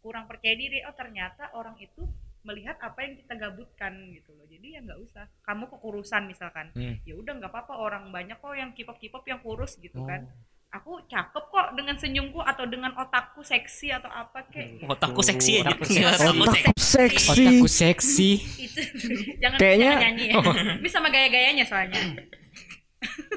kurang 0.00 0.24
percaya 0.24 0.56
diri. 0.56 0.80
Oh 0.88 0.96
ternyata 0.96 1.52
orang 1.52 1.76
itu 1.78 2.02
melihat 2.46 2.78
apa 2.78 2.98
yang 3.00 3.14
kita 3.16 3.34
gabutkan 3.36 3.92
gitu 4.08 4.30
loh 4.32 4.46
jadi 4.46 4.66
ya 4.72 4.80
nggak 4.80 5.00
usah 5.00 5.26
kamu 5.42 5.66
kekurusan 5.68 6.22
misalkan 6.24 6.70
Hmm. 6.72 6.94
ya 7.02 7.12
udah 7.12 7.32
nggak 7.34 7.50
apa-apa 7.50 7.74
orang 7.76 8.04
banyak 8.08 8.36
kok 8.36 8.54
yang 8.54 8.70
kipop 8.70 8.96
kipop 8.96 9.22
yang 9.22 9.38
kurus 9.38 9.74
gitu 9.76 9.98
kan 10.00 10.30
aku 10.68 11.02
cakep 11.04 11.44
kok 11.44 11.68
dengan 11.72 11.96
senyumku 11.96 12.38
atau 12.38 12.64
dengan 12.64 12.94
otakku 12.94 13.40
seksi 13.40 13.90
atau 13.90 14.06
apa 14.06 14.44
kek 14.46 14.82
Otakku 14.84 15.20
seksi 15.20 15.50
aja. 15.58 15.72
Otakku 15.72 15.84
seksi. 15.86 16.04
Otakku 16.04 16.44
seksi. 16.46 16.74
seksi 16.76 17.30
Otakku 17.32 17.66
seksi. 17.66 18.30
itu 18.60 18.80
jangan 19.42 19.56
Kayaknya- 19.56 19.90
jangan 19.90 20.04
nyanyi 20.06 20.24
ya 20.30 20.34
ini 20.76 20.88
sama 20.88 21.08
gaya-gayanya 21.08 21.64
soalnya 21.64 21.98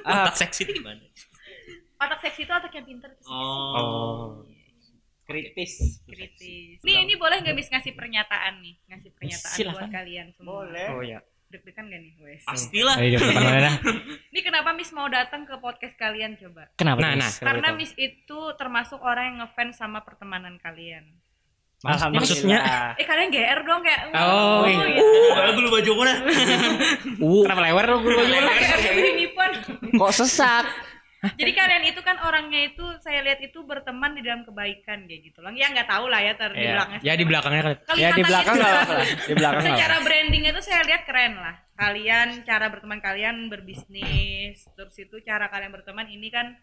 Otak 0.02 0.36
seksi 0.38 0.62
itu 0.64 0.74
gimana? 0.78 1.02
otak 2.00 2.20
seksi 2.22 2.42
itu 2.42 2.52
otak 2.52 2.72
yang 2.72 2.86
pintar 2.86 3.10
itu 3.10 3.22
seksi. 3.22 3.32
Oh. 3.32 4.44
Kritis 5.30 6.02
kritis 6.04 6.82
nih 6.82 7.06
ini 7.06 7.14
boleh 7.16 7.38
nggak 7.40 7.54
bis 7.54 7.70
ngasih 7.70 7.94
pernyataan 7.94 8.60
nih 8.60 8.76
ngasih 8.88 9.10
pernyataan 9.14 9.54
buat 9.54 9.62
Silakan. 9.78 9.90
kalian 9.92 10.28
semua 10.34 10.66
boleh 10.66 10.88
ya. 11.06 11.20
deg-degan 11.48 11.86
gak 11.88 11.98
nih 12.00 12.14
wes 12.20 12.42
Pastilah. 12.44 12.96
Ayo, 12.96 13.18
ini 14.28 14.40
kenapa 14.46 14.70
Miss 14.72 14.90
mau 14.90 15.06
datang 15.06 15.46
ke 15.46 15.58
podcast 15.58 15.94
kalian 15.96 16.34
coba 16.36 16.70
Kenapa? 16.74 16.98
Nah, 17.00 17.14
nah. 17.16 17.32
karena. 17.32 17.70
Miss 17.72 17.94
itu 17.96 18.40
termasuk 18.54 18.98
orang 19.00 19.26
yang 19.28 19.38
ngefans 19.44 19.74
sama 19.76 20.02
pertemanan 20.02 20.58
kalian 20.58 21.06
Maksudnya? 21.80 22.60
eh 22.94 23.08
kalian 23.08 23.32
GR 23.32 23.60
dong 23.64 23.80
kayak 23.80 24.12
Oh, 24.12 24.68
iya. 24.68 24.84
gitu. 24.92 25.16
Uh, 25.32 25.50
gue 25.50 25.64
lupa 25.64 25.80
joko 25.80 26.02
Uh, 26.04 27.42
kenapa 27.42 27.62
lewer 27.64 27.86
lu 27.88 27.98
gue? 28.04 28.14
Begini 28.20 29.26
pun 29.32 29.52
kok 29.96 30.12
sesak 30.14 30.68
jadi 31.20 31.52
kalian 31.52 31.84
itu 31.86 32.00
kan 32.00 32.16
orangnya 32.18 32.62
itu 32.66 32.86
saya 33.00 33.20
lihat 33.20 33.40
itu 33.40 33.60
berteman 33.62 34.12
di 34.12 34.22
dalam 34.22 34.42
kebaikan 34.42 35.04
kayak 35.04 35.22
gitu 35.26 35.40
loh 35.40 35.52
ya 35.52 35.68
nggak 35.68 35.86
tahu 35.86 36.08
lah 36.08 36.20
ya 36.20 36.34
ter 36.34 36.50
di 36.50 36.62
Iya. 36.62 36.74
belakangnya 36.74 37.02
Ya 37.02 37.14
di 37.14 37.26
belakangnya 37.26 37.62
kan. 37.62 37.76
ya 37.94 38.10
di 38.10 38.24
belakang 38.24 38.56
lah. 38.58 38.74
di 39.22 39.34
belakang 39.34 39.64
secara 39.66 39.94
apa-apa. 39.94 40.06
brandingnya 40.06 40.52
tuh 40.52 40.62
saya 40.62 40.82
lihat 40.82 41.02
keren 41.04 41.34
lah 41.36 41.56
kalian 41.76 42.28
cara 42.42 42.66
berteman 42.68 43.00
kalian 43.00 43.36
berbisnis 43.48 44.64
terus 44.72 44.96
itu 44.96 45.20
cara 45.22 45.48
kalian 45.48 45.70
berteman 45.70 46.08
ini 46.08 46.28
kan 46.28 46.56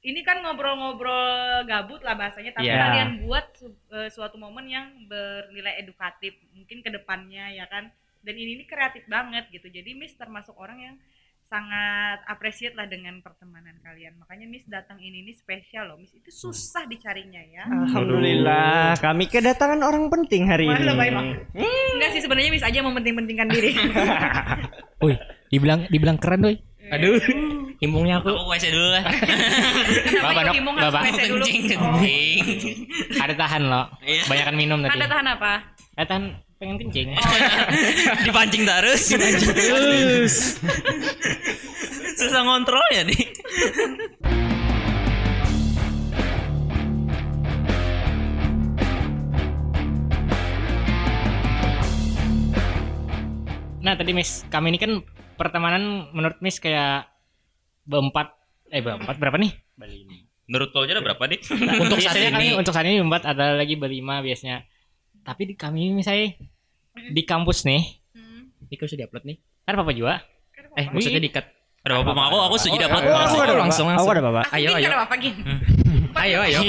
ini 0.00 0.22
kan 0.22 0.38
ngobrol-ngobrol 0.40 1.26
gabut 1.64 1.98
lah 2.00 2.14
bahasanya 2.14 2.52
tapi 2.52 2.66
Iya. 2.66 2.78
kalian 2.80 3.10
buat 3.20 3.50
su- 3.52 3.74
eh, 3.90 4.06
suatu 4.08 4.36
momen 4.36 4.66
yang 4.66 4.86
bernilai 5.04 5.74
edukatif 5.76 6.38
mungkin 6.52 6.80
ke 6.80 6.90
depannya 6.92 7.50
ya 7.52 7.66
kan 7.66 7.90
dan 8.20 8.34
ini, 8.34 8.54
ini 8.54 8.64
kreatif 8.64 9.06
banget 9.06 9.46
gitu 9.48 9.66
jadi 9.66 9.90
Miss 9.92 10.14
termasuk 10.14 10.54
orang 10.54 10.78
yang 10.78 10.96
sangat 11.48 12.20
appreciate 12.28 12.76
lah 12.76 12.84
dengan 12.84 13.24
pertemanan 13.24 13.72
kalian 13.80 14.20
makanya 14.20 14.44
Miss 14.44 14.68
datang 14.68 15.00
ini 15.00 15.24
ini 15.24 15.32
spesial 15.32 15.88
loh 15.88 15.96
Miss 15.96 16.12
itu 16.12 16.28
susah 16.28 16.84
dicarinya 16.84 17.40
ya 17.40 17.64
Alhamdulillah 17.64 19.00
kami 19.00 19.32
kedatangan 19.32 19.80
orang 19.80 20.12
penting 20.12 20.44
hari 20.44 20.68
Wah, 20.68 20.76
ini 20.76 20.84
lebay 20.84 21.08
banget. 21.08 21.36
enggak 21.96 22.10
sih 22.12 22.20
sebenarnya 22.20 22.50
Miss 22.52 22.64
aja 22.68 22.78
mementing-pentingkan 22.84 23.48
diri 23.48 23.72
Woi, 25.02 25.14
dibilang 25.48 25.88
dibilang 25.88 26.18
keren 26.20 26.44
doi. 26.44 26.56
Aduh. 26.88 27.20
Himbungnya 27.78 28.18
aku. 28.18 28.34
Aku 28.34 28.50
WC 28.50 28.74
dulu 28.74 28.88
lah. 28.90 29.04
Kenapa 29.06 30.34
Bapak, 30.34 30.42
dok, 30.50 30.54
Bapak. 30.74 31.02
WC 31.06 31.20
dulu? 31.30 31.44
Kencing, 31.46 31.60
kencing. 31.70 32.76
Ada 33.22 33.34
tahan 33.38 33.62
lo. 33.68 33.82
Iya. 34.02 34.22
Banyakan 34.26 34.54
minum 34.58 34.78
tadi. 34.82 34.92
Anda 34.98 35.06
tahan 35.06 35.26
apa? 35.30 35.52
Ada 35.94 36.06
tahan 36.10 36.24
pengen 36.58 36.76
kencing. 36.82 37.14
Dipancing 38.26 38.62
terus. 38.66 39.02
Dipancing 39.14 39.54
terus. 39.54 40.34
Susah 42.18 42.42
ngontrol 42.42 42.82
ya 42.90 43.06
nih. 43.06 43.22
Nah 53.78 53.94
tadi 53.94 54.10
Miss, 54.10 54.42
kami 54.50 54.74
ini 54.74 54.82
kan 54.82 54.98
pertemanan 55.38 56.10
menurut 56.10 56.42
Miss 56.42 56.58
kayak 56.58 57.06
berempat, 57.86 58.34
eh 58.74 58.82
berempat 58.82 59.14
berapa 59.22 59.38
nih? 59.38 59.54
Menurut 60.50 60.74
lo 60.74 60.82
ada 60.82 60.98
berapa 61.06 61.22
nih? 61.30 61.38
untuk 61.86 62.02
saat 62.02 62.18
kami 62.18 62.50
ini. 62.50 62.58
untuk 62.58 62.74
saat 62.74 62.84
ini 62.90 62.98
berempat, 62.98 63.30
ada 63.30 63.54
lagi 63.54 63.78
berlima 63.78 64.18
biasanya. 64.26 64.66
Tapi 65.22 65.42
di 65.44 65.54
kami 65.54 65.92
misalnya 65.92 66.34
di 66.94 67.22
kampus 67.22 67.62
nih, 67.62 67.82
Hmm. 68.10 68.50
Ini 68.64 68.74
kan 68.74 68.86
sudah 68.86 69.00
diupload 69.02 69.24
nih. 69.24 69.36
kan 69.62 69.72
apa 69.76 69.92
juga? 69.92 70.14
Eh, 70.74 70.86
maksudnya 70.88 71.20
di 71.20 71.30
cut. 71.30 71.46
Ada 71.84 72.02
apa 72.02 72.10
mau 72.10 72.26
aku? 72.26 72.36
Aku 72.42 72.56
aku 72.58 72.74
ada 72.74 73.54
Langsung, 73.54 73.86
langsung. 73.86 73.86
Aku 73.88 74.10
ada 74.10 74.20
bapak. 74.20 74.44
Aku 74.48 74.56
Ayo, 74.56 74.68
ayo. 74.74 74.88
apa 74.92 75.14
Gin? 75.16 75.34
Ayo, 76.16 76.38
ayo. 76.42 76.60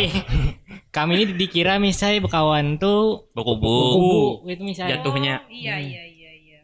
kami 0.90 1.12
ini 1.18 1.34
dikira 1.34 1.78
misalnya 1.78 2.22
berkawan 2.22 2.78
tuh 2.78 3.30
Buku-buku. 3.34 4.44
kubu 4.44 4.48
itu 4.48 4.64
misalnya. 4.64 5.02
Jatuhnya. 5.02 5.36
Oh, 5.42 5.50
iya 5.50 5.76
iya 5.78 6.04
iya 6.06 6.32
iya. 6.36 6.60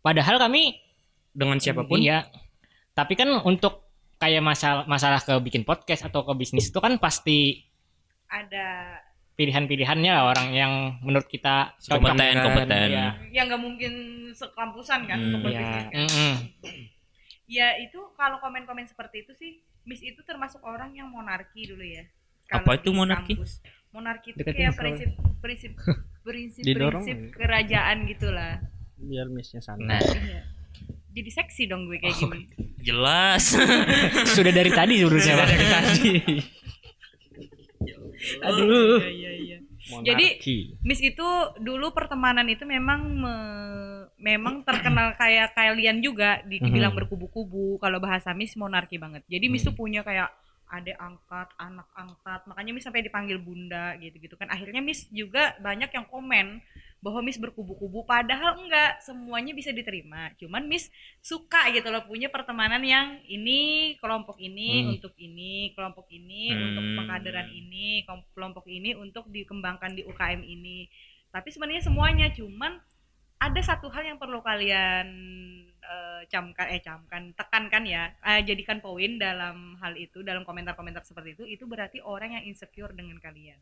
Padahal 0.00 0.36
kami 0.38 0.76
Dengan 1.32 1.56
siapa 1.60 1.84
pun. 1.84 2.00
Iya. 2.00 2.24
Tapi 2.92 3.12
kan 3.12 3.28
untuk 3.44 3.88
kayak 4.16 4.40
masalah 4.40 4.84
masalah 4.84 5.20
ke 5.20 5.32
bikin 5.44 5.62
podcast 5.62 6.04
atau 6.04 6.24
ke 6.24 6.32
bisnis 6.32 6.68
itu 6.68 6.78
kan 6.80 6.96
pasti 6.96 7.60
Ada 8.26 8.96
pilihan-pilihannya 9.36 10.10
lah 10.10 10.24
orang 10.26 10.48
yang 10.50 10.72
menurut 11.00 11.24
kita. 11.24 11.76
Kompeten, 11.82 12.34
kompeten. 12.36 12.88
Iya. 12.88 13.06
yang 13.30 13.44
nggak 13.46 13.60
mungkin 13.60 13.92
sekampusan 14.32 15.04
kan 15.04 15.16
Hmm, 15.16 15.26
untuk 15.30 15.40
Iya. 15.46 15.60
berbisnis 15.60 15.84
kan. 15.86 15.92
Mm-mm. 15.94 16.32
Ya 17.46 17.68
itu 17.76 18.00
kalau 18.12 18.36
komen-komen 18.36 18.84
seperti 18.84 19.22
itu 19.22 19.32
sih, 19.32 19.50
Miss 19.84 20.00
itu 20.00 20.18
termasuk 20.20 20.58
orang 20.60 20.90
yang 20.92 21.06
monarki 21.06 21.62
dulu 21.64 21.80
ya. 21.80 22.02
Apa 22.48 22.64
Kalau 22.64 22.74
itu 22.74 22.90
di 22.90 22.96
monarki? 22.96 23.32
kampus. 23.34 23.52
Monarki 23.88 24.28
itu 24.30 24.38
Deketin 24.38 24.58
kayak 24.58 24.74
prinsip 24.74 25.08
prinsip 25.38 25.72
prinsip 26.26 26.62
prinsip 26.66 27.16
ya? 27.16 27.30
kerajaan 27.32 27.96
gitulah. 28.04 28.58
biar 28.98 29.28
missnya 29.28 29.60
sana 29.60 29.78
Nah, 29.86 30.00
Iya. 30.02 30.40
Jadi 31.12 31.30
seksi 31.30 31.62
dong 31.64 31.84
gue 31.84 31.96
kayak 31.96 32.12
gini. 32.14 32.44
Jelas. 32.78 33.56
sudah 34.36 34.50
dari 34.50 34.68
tadi 34.68 35.00
sebenarnya 35.00 35.34
Pak. 35.34 35.48
Aduh. 38.42 38.98
Iya 38.98 39.10
iya 39.10 39.32
iya. 39.32 39.58
Jadi 40.02 40.26
Monarki. 40.34 40.58
Miss 40.82 40.98
itu 40.98 41.28
dulu 41.58 41.92
pertemanan 41.92 42.46
itu 42.46 42.66
memang 42.66 43.00
me- 43.06 44.06
memang 44.18 44.64
terkenal 44.64 45.14
kayak 45.14 45.52
kalian 45.52 46.00
juga 46.00 46.42
di- 46.42 46.58
dibilang 46.58 46.90
berkubu-kubu 46.96 47.78
kalau 47.78 48.00
bahasa 48.00 48.32
Miss 48.32 48.56
monarki 48.56 48.96
banget. 48.96 49.22
Jadi 49.26 49.46
Miss 49.46 49.62
tuh 49.62 49.72
punya 49.72 50.02
kayak 50.02 50.32
adek 50.66 50.98
angkat, 50.98 51.46
anak 51.56 51.86
angkat, 51.94 52.40
makanya 52.44 52.74
Miss 52.74 52.82
sampai 52.82 53.06
dipanggil 53.06 53.38
bunda 53.38 53.94
gitu-gitu 53.96 54.34
kan. 54.34 54.50
Akhirnya 54.50 54.82
Miss 54.82 55.06
juga 55.08 55.54
banyak 55.60 55.94
yang 55.94 56.06
komen 56.06 56.58
bahwa 57.04 57.20
Miss 57.22 57.38
berkubu-kubu 57.38 58.02
padahal 58.08 58.56
enggak 58.66 58.98
semuanya 59.04 59.52
bisa 59.52 59.70
diterima. 59.70 60.32
Cuman 60.40 60.66
Miss 60.66 60.88
suka 61.22 61.68
gitu 61.70 61.86
loh 61.92 62.02
punya 62.08 62.32
pertemanan 62.32 62.82
yang 62.82 63.20
ini 63.28 63.94
kelompok 64.00 64.40
ini 64.40 64.82
Hmm. 64.82 64.90
untuk 64.98 65.14
ini, 65.20 65.70
kelompok 65.76 66.08
ini 66.10 66.50
Hmm. 66.50 66.62
untuk 66.72 66.84
pengkaderan 66.98 67.48
ini, 67.52 68.02
kelompok 68.34 68.64
ini 68.66 68.96
untuk 68.96 69.28
dikembangkan 69.30 69.94
di 69.94 70.02
UKM 70.02 70.42
ini. 70.42 70.88
Tapi 71.30 71.48
sebenarnya 71.52 71.84
semuanya 71.84 72.32
cuman 72.32 72.80
ada 73.36 73.60
satu 73.60 73.92
hal 73.92 74.16
yang 74.16 74.18
perlu 74.18 74.40
kalian 74.40 75.06
eh, 75.86 76.22
camkan 76.32 76.66
eh 76.72 76.80
camkan 76.82 77.36
tekankan 77.36 77.84
ya 77.86 78.10
eh, 78.24 78.40
jadikan 78.42 78.80
poin 78.80 79.20
dalam 79.20 79.76
hal 79.78 79.94
itu 79.94 80.24
dalam 80.24 80.42
komentar-komentar 80.42 81.04
seperti 81.04 81.36
itu 81.38 81.44
itu 81.46 81.64
berarti 81.68 82.00
orang 82.02 82.40
yang 82.40 82.44
insecure 82.48 82.90
dengan 82.96 83.20
kalian 83.20 83.60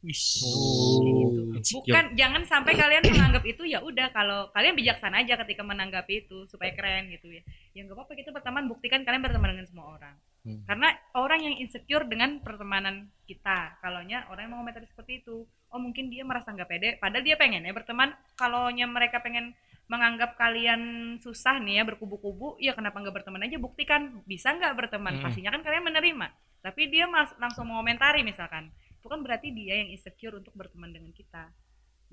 Kayak 0.00 1.12
gitu. 1.12 1.76
bukan 1.84 2.04
jangan 2.16 2.42
sampai 2.48 2.72
kalian 2.72 3.04
menganggap 3.04 3.44
itu 3.44 3.62
ya 3.68 3.84
udah 3.84 4.08
kalau 4.16 4.48
kalian 4.56 4.72
bijaksana 4.72 5.20
aja 5.20 5.36
ketika 5.44 5.60
menanggapi 5.60 6.24
itu 6.24 6.48
supaya 6.48 6.72
keren 6.72 7.12
gitu 7.12 7.28
ya. 7.28 7.44
Ya 7.76 7.84
nggak 7.84 7.96
apa-apa 8.00 8.16
kita 8.16 8.32
berteman 8.32 8.64
buktikan 8.64 9.04
kalian 9.04 9.20
berteman 9.20 9.52
dengan 9.56 9.68
semua 9.68 9.96
orang. 9.96 10.16
Hmm. 10.40 10.64
karena 10.64 10.88
orang 11.20 11.44
yang 11.44 11.56
insecure 11.60 12.08
dengan 12.08 12.40
pertemanan 12.40 13.12
kita 13.28 13.76
kalaunya 13.84 14.24
orang 14.32 14.48
yang 14.48 14.56
mengomentari 14.56 14.88
seperti 14.88 15.20
itu 15.20 15.44
oh 15.44 15.76
mungkin 15.76 16.08
dia 16.08 16.24
merasa 16.24 16.48
nggak 16.56 16.64
pede 16.64 16.96
padahal 16.96 17.20
dia 17.20 17.36
pengen 17.36 17.68
ya 17.68 17.76
berteman. 17.76 18.16
Kalaunya 18.40 18.88
mereka 18.88 19.20
pengen 19.20 19.52
menganggap 19.90 20.40
kalian 20.40 20.80
susah 21.20 21.60
nih 21.60 21.82
ya 21.82 21.84
berkubu-kubu 21.84 22.56
ya 22.56 22.72
kenapa 22.72 23.04
nggak 23.04 23.20
berteman 23.20 23.44
aja 23.44 23.60
buktikan. 23.60 24.24
Bisa 24.24 24.56
nggak 24.56 24.72
berteman? 24.80 25.20
Hmm. 25.20 25.28
pastinya 25.28 25.52
kan 25.52 25.60
kalian 25.60 25.84
menerima. 25.84 26.26
Tapi 26.64 26.88
dia 26.88 27.04
mas- 27.04 27.36
langsung 27.36 27.68
mengomentari 27.68 28.24
misalkan 28.24 28.72
itu 29.00 29.08
kan 29.08 29.24
berarti 29.24 29.48
dia 29.56 29.80
yang 29.80 29.90
insecure 29.96 30.36
untuk 30.36 30.52
berteman 30.52 30.92
dengan 30.92 31.08
kita. 31.16 31.48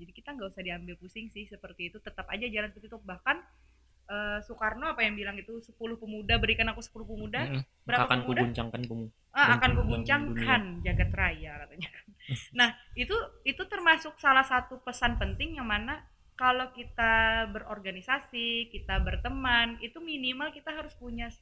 Jadi 0.00 0.10
kita 0.16 0.32
nggak 0.32 0.48
usah 0.48 0.64
diambil 0.64 0.96
pusing 0.96 1.28
sih 1.28 1.44
seperti 1.44 1.92
itu. 1.92 2.00
Tetap 2.00 2.24
aja 2.32 2.48
jalan 2.48 2.72
tertutup 2.72 3.04
bahkan 3.04 3.44
eh, 4.08 4.40
Soekarno 4.40 4.88
apa 4.88 5.04
yang 5.04 5.12
bilang 5.20 5.36
itu 5.36 5.60
10 5.60 5.76
pemuda 5.76 6.40
berikan 6.40 6.72
aku 6.72 6.80
10 6.80 7.04
pemuda. 7.04 7.44
Mm-mm. 7.44 7.62
berapa 7.84 8.08
Akan 8.08 8.24
pemuda? 8.24 8.40
kuguncangkan 8.48 8.80
kamu. 8.88 9.06
ah, 9.36 9.48
akan 9.60 9.70
kuguncangkan 9.76 10.62
jagat 10.82 11.10
raya 11.12 11.52
katanya. 11.62 11.90
Nah 12.58 12.76
itu 12.92 13.16
itu 13.48 13.62
termasuk 13.72 14.20
salah 14.20 14.44
satu 14.44 14.84
pesan 14.84 15.16
penting 15.16 15.56
yang 15.56 15.64
mana 15.64 16.04
kalau 16.38 16.70
kita 16.70 17.48
berorganisasi 17.50 18.68
kita 18.70 19.00
berteman 19.02 19.80
itu 19.82 19.98
minimal 19.98 20.52
kita 20.54 20.70
harus 20.70 20.92
punya 20.94 21.32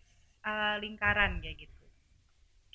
uh, 0.46 0.80
lingkaran 0.80 1.42
kayak 1.44 1.68
gitu 1.68 1.75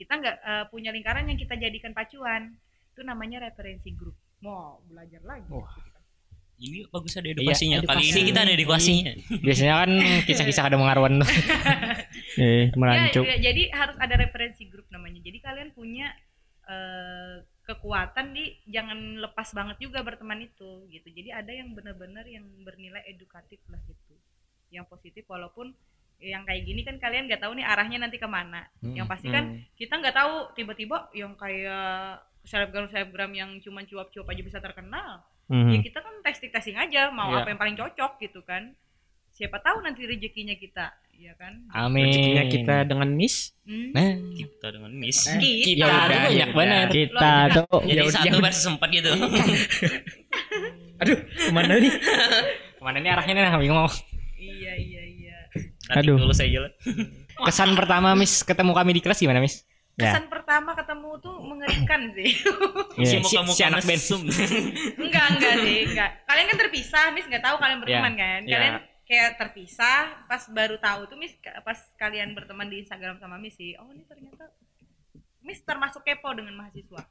kita 0.02 0.14
nggak 0.18 0.36
uh, 0.42 0.66
punya 0.68 0.90
lingkaran 0.90 1.30
yang 1.30 1.38
kita 1.38 1.54
jadikan 1.56 1.94
pacuan 1.94 2.58
itu 2.90 3.02
namanya 3.06 3.46
referensi 3.46 3.94
grup 3.94 4.18
mau 4.42 4.82
belajar 4.90 5.22
lagi 5.22 5.46
Wah. 5.48 5.70
Ini 6.62 6.86
bagus 6.94 7.18
ada 7.18 7.26
edukasinya. 7.26 7.82
Iya, 7.82 7.90
Kali 7.90 8.06
edukasi. 8.06 8.14
ini 8.14 8.22
kita 8.30 8.40
ada 8.46 8.54
edukasinya. 8.54 9.12
Biasanya 9.42 9.74
kan 9.82 9.92
kisah-kisah 10.30 10.64
ada 10.70 10.78
mengaruan 10.78 11.18
tuh. 11.18 11.26
Eh, 12.38 12.70
Ya, 12.70 12.78
merancuk. 12.78 13.26
ya, 13.28 13.36
jadi 13.42 13.74
harus 13.76 13.98
ada 13.98 14.16
referensi 14.16 14.70
grup 14.70 14.86
namanya. 14.88 15.20
Jadi 15.20 15.42
kalian 15.42 15.74
punya 15.74 16.14
eh, 16.64 17.42
kekuatan 17.66 18.32
di 18.32 18.62
jangan 18.70 19.20
lepas 19.20 19.52
banget 19.52 19.82
juga 19.82 20.06
berteman 20.06 20.40
itu 20.40 20.86
gitu. 20.88 21.10
Jadi 21.10 21.34
ada 21.34 21.50
yang 21.50 21.74
benar-benar 21.74 22.30
yang 22.30 22.46
bernilai 22.62 23.04
edukatif 23.10 23.58
lah 23.66 23.82
gitu. 23.84 24.14
Yang 24.70 24.86
positif 24.88 25.26
walaupun 25.28 25.74
yang 26.22 26.46
kayak 26.46 26.62
gini 26.64 26.86
kan 26.86 26.96
kalian 27.02 27.26
nggak 27.26 27.42
tahu 27.42 27.58
nih 27.58 27.66
arahnya 27.66 27.98
nanti 27.98 28.22
ke 28.22 28.30
mana. 28.30 28.70
Yang 28.82 29.08
pasti 29.10 29.28
kan 29.34 29.58
kita 29.74 29.98
nggak 29.98 30.16
tahu 30.16 30.34
tiba-tiba 30.54 31.10
yang 31.18 31.34
kayak 31.34 32.22
selebgram 32.46 32.90
selebgram 32.90 33.32
yang 33.34 33.50
cuma 33.62 33.82
cuap-cuap 33.86 34.30
aja 34.30 34.42
bisa 34.42 34.60
terkenal. 34.62 35.26
Mhm. 35.50 35.70
Ya 35.74 35.78
kita 35.84 36.00
kan 36.00 36.14
testing 36.24 36.52
testing 36.54 36.78
aja 36.78 37.12
mau 37.12 37.34
Iya. 37.34 37.44
apa 37.44 37.48
yang 37.52 37.60
paling 37.60 37.78
cocok 37.78 38.12
gitu 38.22 38.42
kan. 38.46 38.72
Siapa 39.32 39.64
tahu 39.64 39.80
nanti 39.80 40.04
rezekinya 40.04 40.52
kita, 40.60 40.92
ya 41.16 41.32
kan? 41.40 41.64
Amin. 41.72 42.04
Rezekinya 42.12 42.46
kita 42.52 42.76
dengan 42.84 43.10
Miss. 43.16 43.56
Hmm. 43.64 43.96
Nah, 43.96 44.12
Kita 44.36 44.68
dengan 44.76 44.92
Miss. 44.92 45.24
Kita. 45.24 45.72
ya 45.72 45.88
udah 45.88 46.04
udah, 46.04 46.20
banyak 46.28 46.36
ya 46.36 46.46
banget. 46.52 46.88
Kita 46.92 47.32
tuh 47.56 47.80
Jadi 47.88 47.96
Ya 47.96 48.04
udah, 48.04 48.12
satu 48.12 48.28
ya 48.28 48.44
versus 48.44 48.66
empat 48.68 48.90
gitu. 48.92 49.12
Aduh, 51.02 51.18
ke 51.18 51.52
mana 51.56 51.80
nih? 51.80 51.94
Ke 52.78 52.82
mana 52.84 52.98
nih 53.00 53.10
arahnya 53.16 53.34
nih? 53.34 53.56
Bingung 53.64 53.80
mau. 53.82 53.90
Iya 54.36 54.74
iya 54.78 55.02
iya. 55.08 55.38
Nanti 55.92 56.08
Aduh. 56.08 56.18
lulus 56.18 56.40
aja 56.40 56.60
lah. 56.62 56.72
Kesan 57.48 57.76
pertama 57.76 58.16
Miss 58.16 58.42
ketemu 58.42 58.72
kami 58.72 58.92
di 58.96 59.02
kelas 59.02 59.20
gimana 59.20 59.44
Miss? 59.44 59.68
Ya. 59.94 60.16
Kesan 60.16 60.26
pertama 60.26 60.72
ketemu 60.72 61.10
tuh 61.20 61.36
mengerikan 61.42 62.02
sih. 62.16 62.32
Iya. 62.92 63.24
Si- 63.24 63.56
Si 63.56 63.64
anak 63.64 63.82
band. 63.82 63.92
mesum. 63.94 64.22
enggak 65.04 65.26
enggak 65.32 65.54
sih, 65.60 65.78
enggak. 65.86 66.10
Kalian 66.24 66.48
kan 66.48 66.58
terpisah, 66.60 67.06
Miss 67.12 67.24
nggak 67.26 67.40
tahu 67.42 67.56
kalian 67.58 67.80
berteman 67.80 68.14
kan? 68.14 68.40
Iya. 68.44 68.52
Kalian 68.54 68.76
kayak 69.04 69.30
terpisah, 69.36 70.00
pas 70.26 70.44
baru 70.48 70.76
tahu 70.78 71.08
tuh 71.08 71.16
Miss 71.16 71.36
pas 71.62 71.76
kalian 71.98 72.32
berteman 72.32 72.68
di 72.68 72.80
Instagram 72.80 73.16
sama 73.18 73.36
Miss 73.36 73.56
sih. 73.56 73.76
Oh, 73.76 73.88
ini 73.90 74.04
ternyata 74.04 74.48
Miss 75.42 75.60
termasuk 75.62 76.04
kepo 76.04 76.32
dengan 76.32 76.54
mahasiswa. 76.54 77.04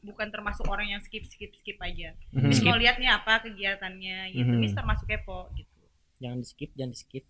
Bukan 0.00 0.28
termasuk 0.28 0.64
orang 0.64 0.88
yang 0.88 1.00
skip 1.00 1.24
skip 1.24 1.52
skip 1.54 1.76
aja. 1.78 2.16
Mhm. 2.30 2.46
Miss 2.46 2.60
mau 2.60 2.74
lihat 2.74 2.96
nih 2.96 3.08
apa 3.08 3.40
kegiatannya 3.42 4.32
gitu. 4.32 4.50
Mhm. 4.50 4.60
Miss 4.60 4.72
termasuk 4.72 5.04
kepo 5.04 5.52
gitu. 5.52 5.68
Jangan 6.16 6.40
di 6.40 6.46
skip, 6.46 6.70
jangan 6.72 6.92
di 6.92 6.98
skip. 6.98 7.24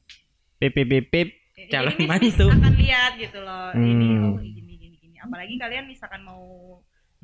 Pip 0.56 0.72
pip 0.72 0.86
pip 0.86 1.04
pip. 1.06 1.28
Ya, 1.56 1.80
Calon 1.80 1.96
Miss 1.96 2.36
mantu. 2.36 2.46
akan 2.46 2.74
lihat 2.76 3.12
gitu 3.16 3.38
loh. 3.40 3.72
Ini 3.72 4.08
Hmm. 4.12 4.24
oh 4.26 4.38
gini 4.38 4.72
gini 4.76 4.96
gini. 4.98 5.16
Apalagi 5.18 5.56
kalian 5.56 5.84
misalkan 5.84 6.20
mau 6.20 6.44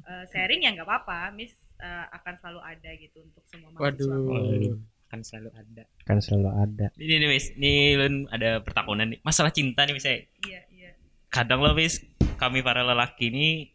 uh, 0.02 0.24
sharing 0.28 0.62
ya 0.62 0.72
nggak 0.72 0.84
apa-apa. 0.84 1.32
Miss 1.32 1.52
uh, 1.78 2.08
akan 2.10 2.34
selalu 2.36 2.60
ada 2.62 2.90
gitu 2.94 3.18
untuk 3.20 3.44
semua 3.46 3.68
mahasiswa. 3.70 4.08
Waduh, 4.08 4.76
kan 5.06 5.20
selalu 5.20 5.50
ada. 5.52 5.82
Kan 6.02 6.18
selalu 6.18 6.50
ada. 6.50 6.86
Ini 6.96 7.14
nih 7.18 7.28
Miss, 7.28 7.46
nih 7.54 7.76
Lun 7.94 8.14
ada 8.28 8.58
pertakunan 8.58 9.04
nih. 9.06 9.20
Masalah 9.20 9.52
cinta 9.52 9.84
nih 9.84 9.94
misalnya. 9.94 10.20
Iya 10.42 10.60
iya. 10.70 10.90
Kadang 11.28 11.60
loh 11.60 11.72
Miss, 11.72 12.00
kami 12.34 12.60
para 12.60 12.80
lelaki 12.82 13.28
ini 13.28 13.68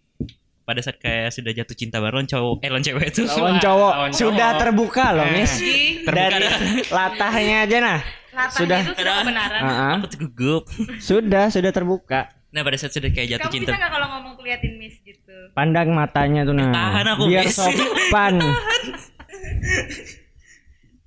pada 0.61 0.83
saat 0.83 0.99
kayak 0.99 1.31
sudah 1.31 1.55
jatuh 1.55 1.71
cinta 1.73 1.97
baru 1.97 2.19
cowok 2.19 2.59
eh 2.59 2.67
lawan 2.67 2.83
cewek 2.83 3.07
itu 3.07 3.23
Lawan 3.23 3.55
cowok 3.55 3.93
Lawan 3.93 4.11
cowok. 4.11 4.19
sudah 4.19 4.49
terbuka 4.59 5.05
loh, 5.15 5.27
Miss. 5.31 5.53
Di 5.55 6.03
Dari 6.03 6.43
latahnya 6.89 7.63
aja 7.63 7.77
nah. 7.79 8.01
Sudah. 8.49 8.79
itu 8.79 8.93
sudah 8.93 9.13
kebenaran. 9.19 9.59
Ah, 9.59 9.67
ah. 9.67 9.93
aku 9.97 10.05
tuh 10.07 10.19
gugup 10.25 10.63
Sudah, 10.99 11.45
sudah 11.47 11.71
terbuka. 11.71 12.29
nah 12.47 12.61
pada 12.61 12.75
saat 12.75 12.91
sudah 12.91 13.09
kayak 13.09 13.27
jatuh 13.33 13.43
Kamu 13.43 13.55
cinta 13.55 13.69
bisa 13.69 13.77
nggak 13.77 13.91
kalau 13.91 14.07
ngomong 14.09 14.31
tuh 14.33 14.43
liatin 14.43 14.73
Miss 14.75 14.95
gitu? 15.01 15.35
Pandang 15.51 15.91
matanya 15.91 16.41
tuh 16.41 16.53
nah. 16.53 16.69
Tahan 16.69 17.05
aku, 17.11 17.23
Biar 17.27 17.43
Miss. 17.43 17.55
sopan. 17.55 18.35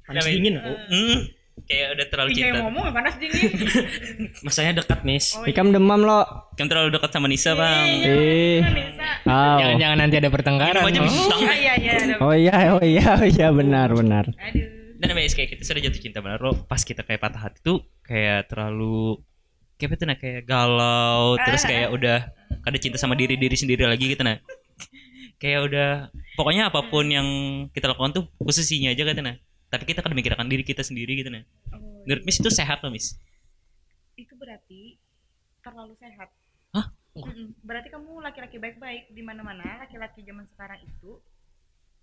Panas 0.02 0.24
dingin. 0.26 0.58
Hmm, 0.58 1.16
kayak 1.64 1.86
udah 1.92 2.06
terlalu 2.08 2.28
Iya 2.28 2.36
cinta 2.36 2.48
yang 2.50 2.64
ngomong 2.66 2.84
panas 2.90 3.14
dingin. 3.16 3.50
Masanya 4.46 4.72
dekat, 4.76 5.00
Miss. 5.02 5.26
Oh, 5.32 5.46
Ikam 5.46 5.70
demam 5.70 6.00
lo. 6.00 6.26
kan 6.52 6.66
terlalu 6.66 6.90
dekat 6.90 7.10
sama 7.10 7.24
Nisa 7.24 7.54
bang 7.54 7.86
Eh. 8.02 8.58
Bisa. 8.60 9.08
Oh. 9.24 9.56
Jangan-jangan 9.56 9.96
nanti 9.98 10.16
ada 10.16 10.28
pertengkaran. 10.28 10.82
Oh. 10.82 10.90
iya 11.48 11.72
iya. 11.74 11.92
ada- 11.96 12.18
Oh 12.20 12.34
iya, 12.34 12.54
oh 12.70 12.82
iya, 12.82 13.06
oh 13.14 13.24
iya 13.24 13.48
benar 13.50 13.88
benar. 13.90 14.24
Aduh. 14.34 14.79
Dan 15.00 15.16
Miss 15.16 15.32
kayak 15.32 15.56
kita 15.56 15.64
sudah 15.64 15.80
jatuh 15.80 16.00
cinta 16.00 16.20
benar 16.20 16.40
lo 16.44 16.52
pas 16.68 16.84
kita 16.84 17.00
kayak 17.00 17.20
patah 17.24 17.48
hati 17.48 17.58
tuh 17.64 17.80
kayak 18.04 18.52
terlalu 18.52 19.16
kayak 19.80 19.96
tuh 19.96 20.06
nah 20.06 20.18
kayak 20.20 20.44
galau 20.44 21.40
terus 21.40 21.64
kayak 21.64 21.88
udah 21.96 22.28
ada 22.68 22.78
cinta 22.78 23.00
sama 23.00 23.16
diri 23.16 23.40
diri 23.40 23.56
sendiri 23.56 23.88
lagi 23.88 24.12
gitu 24.12 24.20
nah 24.20 24.36
kayak 25.40 25.60
udah 25.72 25.90
pokoknya 26.36 26.68
apa 26.68 26.84
pun 26.92 27.08
yang 27.08 27.28
kita 27.72 27.88
lakukan 27.88 28.12
tuh 28.12 28.24
posisinya 28.36 28.92
aja 28.92 29.08
gitu 29.08 29.24
nah 29.24 29.40
tapi 29.72 29.88
kita 29.88 30.04
akan 30.04 30.12
memikirkan 30.12 30.46
diri 30.52 30.60
kita 30.60 30.84
sendiri 30.84 31.16
gitu 31.16 31.32
nah 31.32 31.40
Oh, 31.70 32.02
menurut 32.04 32.22
Miss 32.26 32.42
itu 32.42 32.50
sehat 32.50 32.82
loh 32.82 32.90
Miss? 32.90 33.14
Itu 34.18 34.34
berarti 34.34 34.98
terlalu 35.62 35.94
sehat. 36.02 36.28
Hah? 36.74 36.86
Berarti 37.62 37.88
kamu 37.90 38.22
laki-laki 38.22 38.58
baik-baik 38.58 39.10
di 39.14 39.22
mana-mana 39.22 39.82
laki-laki 39.82 40.22
zaman 40.26 40.46
sekarang 40.50 40.82
itu 40.82 41.22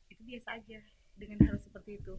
itu 0.07 0.21
biasa 0.23 0.55
aja 0.55 0.79
dengan 1.19 1.51
hal 1.51 1.57
seperti 1.59 1.99
itu. 1.99 2.15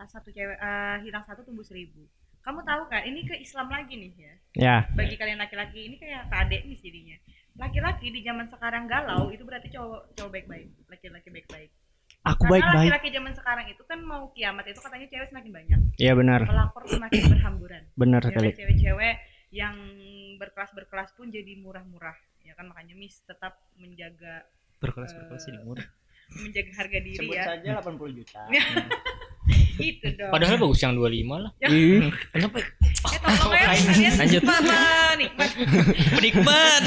Salah 0.00 0.16
satu 0.16 0.32
cewek 0.32 0.56
eh, 0.56 0.96
hilang 1.04 1.28
satu 1.28 1.44
tumbuh 1.44 1.60
seribu. 1.60 2.00
Kamu 2.40 2.64
tahu 2.64 2.88
kan 2.88 3.04
ini 3.04 3.20
ke 3.20 3.36
Islam 3.36 3.68
lagi 3.68 4.00
nih 4.00 4.16
ya. 4.16 4.32
Ya, 4.56 4.76
Bagi 4.96 5.20
kalian 5.20 5.36
laki-laki 5.36 5.92
ini 5.92 6.00
kayak 6.00 6.24
kadek 6.32 6.64
nih 6.64 6.78
jadinya. 6.80 7.16
Laki-laki 7.60 8.08
di 8.08 8.24
zaman 8.24 8.48
sekarang 8.48 8.88
galau 8.88 9.28
itu 9.28 9.44
berarti 9.44 9.68
cowok 9.68 10.16
cowok 10.16 10.30
baik-baik, 10.32 10.72
laki-laki 10.88 11.28
baik-baik. 11.28 11.70
aku 12.24 12.48
Karena 12.48 12.52
baik-baik. 12.56 12.80
laki-laki 12.88 13.08
zaman 13.12 13.32
sekarang 13.36 13.66
itu 13.68 13.82
kan 13.84 14.00
mau 14.00 14.32
kiamat 14.32 14.64
itu 14.72 14.80
katanya 14.80 15.06
cewek 15.08 15.28
semakin 15.28 15.52
banyak, 15.52 15.80
Iya 16.00 16.12
benar, 16.16 16.40
pelakor 16.48 16.84
semakin 16.88 17.22
berhamburan. 17.36 17.82
benar 17.92 18.20
Ya 18.20 18.28
sekali. 18.32 18.48
kan, 18.48 18.56
cewek-cewek 18.56 19.14
yang 19.52 19.76
berkelas 20.40 20.70
berkelas 20.72 21.10
pun 21.12 21.28
jadi 21.28 21.52
murah-murah 21.60 22.16
ya 22.40 22.56
kan 22.56 22.72
makanya 22.72 22.96
Miss 22.96 23.20
tetap 23.20 23.60
menjaga 23.76 24.48
berkelas 24.80 25.12
berkelas 25.12 25.44
ini 25.52 25.60
murah 25.60 25.84
menjaga 26.40 26.72
harga 26.78 26.98
diri 27.02 27.26
ya 27.28 27.42
saja 27.44 27.70
80 27.84 28.16
juta. 28.16 28.42
itu 29.78 30.06
dong. 30.16 30.30
Padahal 30.32 30.56
bagus 30.58 30.80
yang 30.82 30.94
25 30.98 31.44
lah. 31.44 31.52
Ih, 31.62 32.10
Kenapa? 32.32 32.56
eh 32.60 33.18
tolong 33.20 33.52
ya 33.56 33.64
kalian 33.70 34.12
Lanjut. 34.18 34.42
nikmat 35.20 35.50
penikmat 36.16 36.82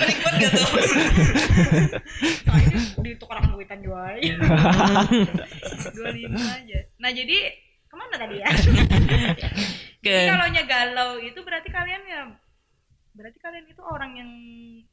penikmat 0.00 0.34
gak 0.40 0.50
tuh? 0.54 0.68
Soalnya 2.44 2.78
di 3.02 3.10
tukar 3.16 3.38
duitan 3.48 3.78
jual 3.82 4.14
dua 5.96 6.10
lima 6.12 6.40
aja. 6.56 6.78
Nah 7.00 7.10
jadi 7.12 7.38
ke 7.88 7.94
mana 7.96 8.14
tadi 8.16 8.36
ya? 8.40 8.48
Ke 9.98 10.12
Jadi 10.14 10.30
kalau 10.30 10.46
galau 10.68 11.10
itu 11.18 11.40
berarti 11.42 11.68
kalian 11.72 12.02
ya 12.06 12.22
berarti 13.18 13.38
kalian 13.42 13.66
itu 13.66 13.82
orang 13.82 14.14
yang 14.14 14.30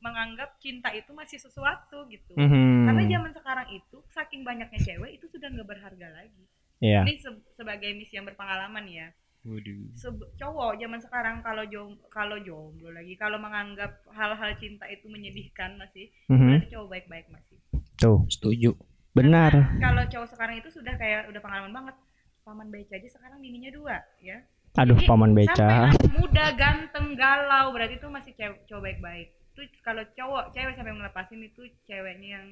menganggap 0.02 0.58
cinta 0.58 0.90
itu 0.90 1.14
masih 1.14 1.38
sesuatu 1.38 2.10
gitu. 2.10 2.34
Mhm. 2.34 2.90
karena 2.90 3.04
zaman 3.06 3.32
sekarang 3.38 3.68
itu 3.70 3.98
saking 4.10 4.42
banyaknya 4.42 4.82
cewek 4.82 5.22
itu 5.22 5.30
sudah 5.30 5.46
nggak 5.54 5.70
berharga 5.70 6.10
lagi 6.10 6.50
Iya. 6.86 7.02
ini 7.02 7.18
se- 7.18 7.42
sebagai 7.52 7.90
miss 7.92 8.12
yang 8.12 8.24
berpengalaman 8.24 8.86
ya 8.86 9.08
waduh 9.42 9.86
Sebe- 9.94 10.30
cowok 10.36 10.74
zaman 10.76 11.00
sekarang 11.00 11.36
kalau 11.40 11.64
jom 11.64 11.90
kalau 12.08 12.38
jomblo 12.40 12.90
lagi 12.90 13.14
kalau 13.16 13.38
menganggap 13.38 13.90
hal-hal 14.10 14.52
cinta 14.56 14.86
itu 14.86 15.06
menyedihkan 15.06 15.76
masih 15.76 16.10
Mhm. 16.28 16.38
berarti 16.52 16.68
cowok 16.72 16.88
baik-baik 16.92 17.28
masih 17.30 17.58
Tuh, 17.96 18.26
Setuju. 18.28 18.74
benar. 19.12 19.54
kalau 19.78 20.04
cowok 20.04 20.28
sekarang 20.28 20.56
itu 20.58 20.70
sudah 20.70 20.94
kayak 20.94 21.26
udah 21.26 21.40
pengalaman 21.40 21.72
banget 21.72 21.96
paman 22.44 22.68
beca 22.68 22.94
aja 22.94 23.08
sekarang 23.08 23.38
bininya 23.40 23.72
dua 23.72 23.98
ya 24.20 24.38
Aduh, 24.76 24.94
Jadi, 24.94 25.08
paman 25.08 25.32
sampai 25.32 25.46
beca. 25.48 25.68
anak 25.88 25.94
muda 26.12 26.46
ganteng 26.54 27.08
galau 27.16 27.66
berarti 27.72 27.96
itu 27.96 28.08
masih 28.08 28.34
cewek 28.34 28.60
cowok 28.66 28.84
baik-baik 28.84 29.28
itu 29.48 29.62
kalau 29.80 30.04
cowok 30.12 30.52
cewek 30.52 30.74
sampai 30.74 30.92
ngelepasin 30.92 31.40
itu 31.42 31.62
ceweknya 31.86 32.30
yang 32.34 32.48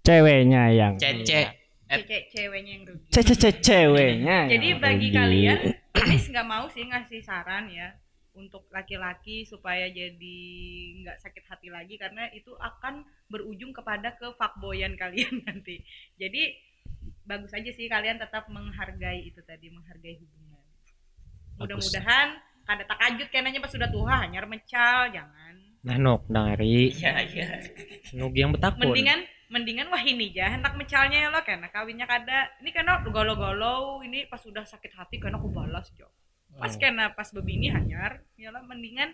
Ceweknya 0.00 0.62
yang 0.70 0.92
cece 0.96 1.52
cewek 1.90 2.22
ceweknya 2.30 2.72
yang 2.78 2.84
rugi 2.86 3.10
ce 3.10 3.20
ce 3.26 3.34
ce 3.34 3.50
ceweknya. 3.58 4.38
Jadi 4.46 4.66
yang 4.70 4.80
bagi 4.80 5.08
rugi. 5.10 5.18
kalian, 5.18 5.58
Miss 6.06 6.24
nggak 6.30 6.46
mau 6.46 6.66
sih 6.70 6.86
ngasih 6.86 7.20
saran 7.26 7.66
ya 7.66 7.90
untuk 8.38 8.70
laki-laki 8.70 9.42
supaya 9.42 9.90
jadi 9.90 10.38
nggak 11.02 11.18
sakit 11.18 11.44
hati 11.50 11.68
lagi 11.68 11.98
karena 11.98 12.30
itu 12.30 12.54
akan 12.54 13.02
berujung 13.26 13.74
kepada 13.74 14.14
ke 14.14 14.30
fuckboyan 14.38 14.94
kalian 14.94 15.42
nanti. 15.46 15.82
Jadi 16.14 16.54
bagus 17.26 17.50
aja 17.50 17.70
sih 17.74 17.90
kalian 17.90 18.22
tetap 18.22 18.46
menghargai 18.46 19.26
itu 19.26 19.42
tadi, 19.42 19.70
menghargai 19.70 20.14
hubungan. 20.18 20.62
Mudah-mudahan 21.58 22.38
kada 22.64 22.84
takajut 22.86 23.28
kayaknya 23.34 23.58
pas 23.58 23.72
sudah 23.74 23.90
tua 23.90 24.14
hanya 24.22 24.46
mecal 24.46 25.10
jangan. 25.10 25.54
Nah, 25.80 25.96
nok 25.96 26.28
dangari. 26.28 26.92
iya 26.92 27.24
iya 27.24 27.56
Nuk 28.12 28.36
yang 28.36 28.52
betakun. 28.52 28.92
Mendingan 28.92 29.24
mendingan 29.50 29.90
wah 29.90 29.98
ini 29.98 30.30
ya 30.30 30.46
hendak 30.54 30.78
mecalnya 30.78 31.26
ya 31.26 31.28
lo 31.28 31.42
karena 31.42 31.66
kawinnya 31.68 32.06
kada. 32.06 32.54
Ini 32.62 32.70
karena 32.70 33.02
golo-golo 33.02 34.00
ini 34.06 34.24
pas 34.30 34.38
sudah 34.38 34.62
sakit 34.62 34.94
hati 34.94 35.18
karena 35.18 35.36
aku 35.42 35.50
balas 35.50 35.90
jo. 35.98 36.06
Pas 36.54 36.70
kena 36.78 37.14
pas 37.14 37.30
bebini 37.34 37.70
hanyar 37.70 38.22
ya 38.38 38.54
lah 38.54 38.62
mendingan 38.62 39.10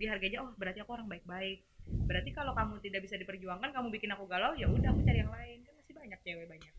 dihargai 0.00 0.34
aja 0.34 0.44
oh 0.44 0.52
berarti 0.60 0.84
aku 0.84 0.92
orang 0.92 1.08
baik-baik. 1.08 1.64
Berarti 1.84 2.30
kalau 2.32 2.52
kamu 2.56 2.80
tidak 2.84 3.00
bisa 3.04 3.16
diperjuangkan 3.16 3.72
kamu 3.72 3.88
bikin 3.92 4.12
aku 4.12 4.24
galau 4.28 4.52
ya 4.56 4.68
udah 4.68 4.92
aku 4.92 5.00
cari 5.04 5.24
yang 5.24 5.32
lain. 5.32 5.64
Kan 5.64 5.72
masih 5.76 5.92
banyak 5.96 6.18
cewek 6.20 6.46
banyak. 6.48 6.72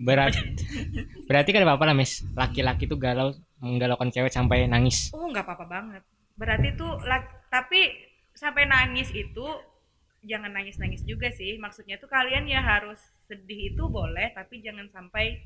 Berarti 0.00 0.40
berarti 1.28 1.50
kan 1.52 1.62
apa-apa 1.68 1.84
lah, 1.92 1.96
Miss. 1.96 2.24
Laki-laki 2.32 2.88
tuh 2.88 2.96
galau 2.96 3.36
menggalaukan 3.60 4.08
cewek 4.08 4.32
sampai 4.32 4.64
nangis. 4.64 5.12
oh 5.12 5.28
nggak 5.28 5.44
apa-apa 5.44 5.66
banget. 5.68 6.02
Berarti 6.36 6.68
tuh 6.76 6.96
la- 7.04 7.44
tapi 7.52 7.92
sampai 8.36 8.68
nangis 8.68 9.08
itu 9.12 9.44
jangan 10.26 10.50
nangis-nangis 10.50 11.02
juga 11.02 11.30
sih 11.30 11.56
maksudnya 11.56 11.96
tuh 11.96 12.06
kalian 12.06 12.44
ya 12.44 12.58
harus 12.58 12.98
sedih 13.22 13.70
itu 13.70 13.82
boleh 13.86 14.30
tapi 14.30 14.58
jangan 14.58 14.86
sampai 14.88 15.40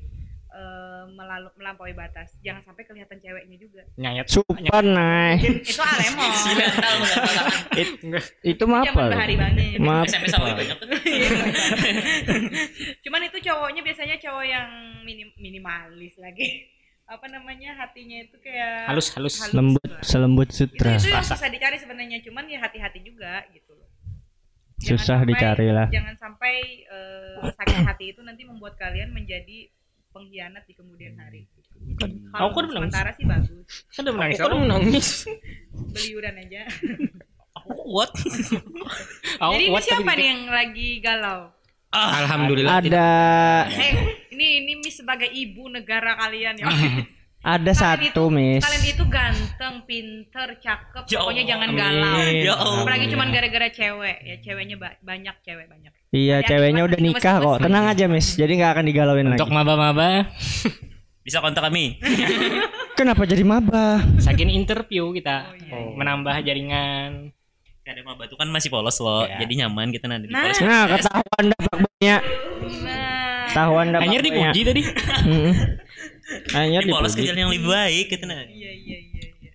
melalu- 1.07 1.55
melampaui 1.55 1.93
batas 1.93 2.35
jangan 2.41 2.59
sampai 2.59 2.83
kelihatan 2.83 3.15
ceweknya 3.17 3.55
juga 3.55 3.87
Nyayat. 3.95 4.27
Super 4.27 4.83
nah. 4.83 5.31
itu 5.39 5.79
alemon 5.79 6.31
Itu 8.51 8.63
mah 8.67 8.83
apa? 8.83 9.15
bahari 9.15 9.39
banget 9.39 9.79
Maaf. 9.79 10.11
SMS 10.11 10.35
banyak 10.35 10.75
cuman 13.01 13.21
itu 13.23 13.37
cowoknya 13.41 13.81
biasanya 13.81 14.15
cowok 14.19 14.45
yang 14.45 14.67
minim- 15.01 15.35
minimalis 15.37 16.19
lagi 16.19 16.67
apa 17.07 17.27
namanya 17.27 17.75
hatinya 17.77 18.19
itu 18.19 18.35
kayak 18.39 18.87
Halus 18.87 19.11
halus. 19.11 19.35
Lembut 19.51 19.83
selembut 20.01 20.47
itu 20.47 20.63
sutra. 20.63 20.95
itu 20.95 21.11
yang 21.11 21.19
susah 21.21 21.47
dicari 21.47 21.75
sebenarnya 21.75 22.23
cuman 22.23 22.47
ya 22.47 22.59
hati-hati 22.59 22.99
juga 23.01 23.43
gitu 23.51 23.70
Jangan 24.81 24.89
Susah 24.91 25.15
sampai- 25.15 25.29
dicari 25.29 25.67
lah. 25.69 25.87
jangan 25.87 26.15
sampai 26.15 26.53
eh, 26.83 27.37
sakit 27.53 27.77
hati 27.83 28.05
itu 28.09 28.21
nanti 28.21 28.41
membuat 28.43 28.75
kalian 28.75 29.09
menjadi 29.09 29.69
pengkhianat 30.09 30.63
di 30.63 30.73
kemudian 30.73 31.15
hari 31.15 31.45
kalau 32.29 32.49
Aku 32.49 32.57
kan 32.57 32.65
menangis. 32.65 32.91
sementara 32.91 33.09
sih 33.11 33.25
bagus 33.25 33.65
Kan 33.89 34.01
udah 34.03 34.13
menangis. 34.13 34.37
Aku 34.37 34.47
kan 34.47 34.59
menangis. 34.59 35.07
beli 35.93 36.09
uran 36.13 36.35
aja 36.35 36.61
Aku 37.53 37.69
kuat. 37.79 38.11
Aku 39.39 39.51
jadi 39.51 39.61
ini 39.61 39.69
kuat 39.69 39.83
siapa 39.83 40.01
tapi 40.03 40.17
nih 40.17 40.25
yang 40.27 40.41
lagi 40.47 40.89
galau 40.99 41.39
Alhamdulillah. 41.91 42.79
Ada 42.79 43.09
eh 43.69 43.93
ini 44.31 44.47
ini 44.59 44.73
Miss 44.77 44.95
sebagai 44.95 45.27
ibu 45.27 45.67
negara 45.67 46.15
kalian 46.17 46.55
ya 46.55 46.65
ada 47.43 47.57
Kalian 47.63 47.75
satu 47.75 48.05
itu- 48.07 48.29
miss. 48.29 48.61
Kalian 48.61 48.85
itu 48.87 49.03
ganteng, 49.07 49.75
pinter, 49.83 50.47
cakep, 50.55 51.03
Ya 51.05 51.17
pokoknya 51.17 51.43
jangan 51.45 51.69
galau. 51.71 52.17
Ya. 52.21 52.53
Apalagi 52.53 53.05
cuman 53.07 53.27
gara-gara 53.29 53.67
cewek, 53.67 54.17
ya 54.21 54.35
ceweknya 54.39 54.75
ba- 54.75 54.99
banyak 54.99 55.35
cewek 55.41 55.65
banyak. 55.65 55.89
Iya, 56.11 56.39
Hati-hati, 56.39 56.49
ceweknya 56.51 56.81
udah 56.83 56.99
nikah 56.99 57.35
kok. 57.39 57.57
Tenang 57.59 57.85
aja, 57.87 58.05
Miss. 58.05 58.35
Jadi 58.35 58.51
nggak 58.53 58.71
akan 58.73 58.85
digalauin 58.85 59.25
lagi. 59.25 59.37
Untuk 59.37 59.49
maba-maba, 59.49 60.29
Bisa 61.21 61.37
kontak 61.37 61.61
kami. 61.63 62.01
Kenapa 62.99 63.23
jadi 63.23 63.41
maba? 63.41 64.01
saking 64.17 64.49
interview 64.51 65.09
kita 65.11 65.45
Oh, 65.47 65.55
iya, 65.55 65.69
iya. 65.71 65.93
menambah 65.93 66.35
jaringan. 66.41 67.29
Ada 67.81 68.01
mah 68.01 68.13
batu 68.15 68.33
kan 68.33 68.45
masih 68.47 68.69
polos 68.69 68.97
loh. 68.97 69.25
Iya. 69.25 69.41
Jadi 69.41 69.53
nyaman 69.57 69.89
kita 69.89 70.05
nanti 70.05 70.25
di 70.25 70.33
Nah. 70.33 70.45
polos. 70.47 70.57
Nah, 70.59 70.83
ketahuan 70.87 71.43
dah 71.47 71.61
banyak. 71.67 72.21
Nah, 72.81 73.45
Ketahuan 73.47 73.87
Anjir 73.91 74.21
banyak. 74.21 74.23
dipuji 74.23 74.61
tadi. 74.63 74.81
Anjir 76.55 76.83
Di 76.87 76.91
polos 76.91 77.13
ke 77.15 77.23
jalan 77.27 77.39
yang 77.47 77.51
lebih 77.51 77.67
baik 77.67 78.05
gitu 78.11 78.25
nah. 78.27 78.43
iya 78.47 78.71
iya 78.71 78.97
iya 78.97 79.23
iya. 79.39 79.51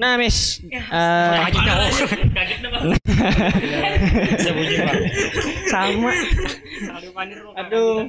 Nah, 0.00 0.18
Miss. 0.18 0.58
Ya, 0.66 0.82
eh, 0.82 1.52
Kaget 1.52 2.58
sama. 5.70 6.10
Aduh. 7.60 8.08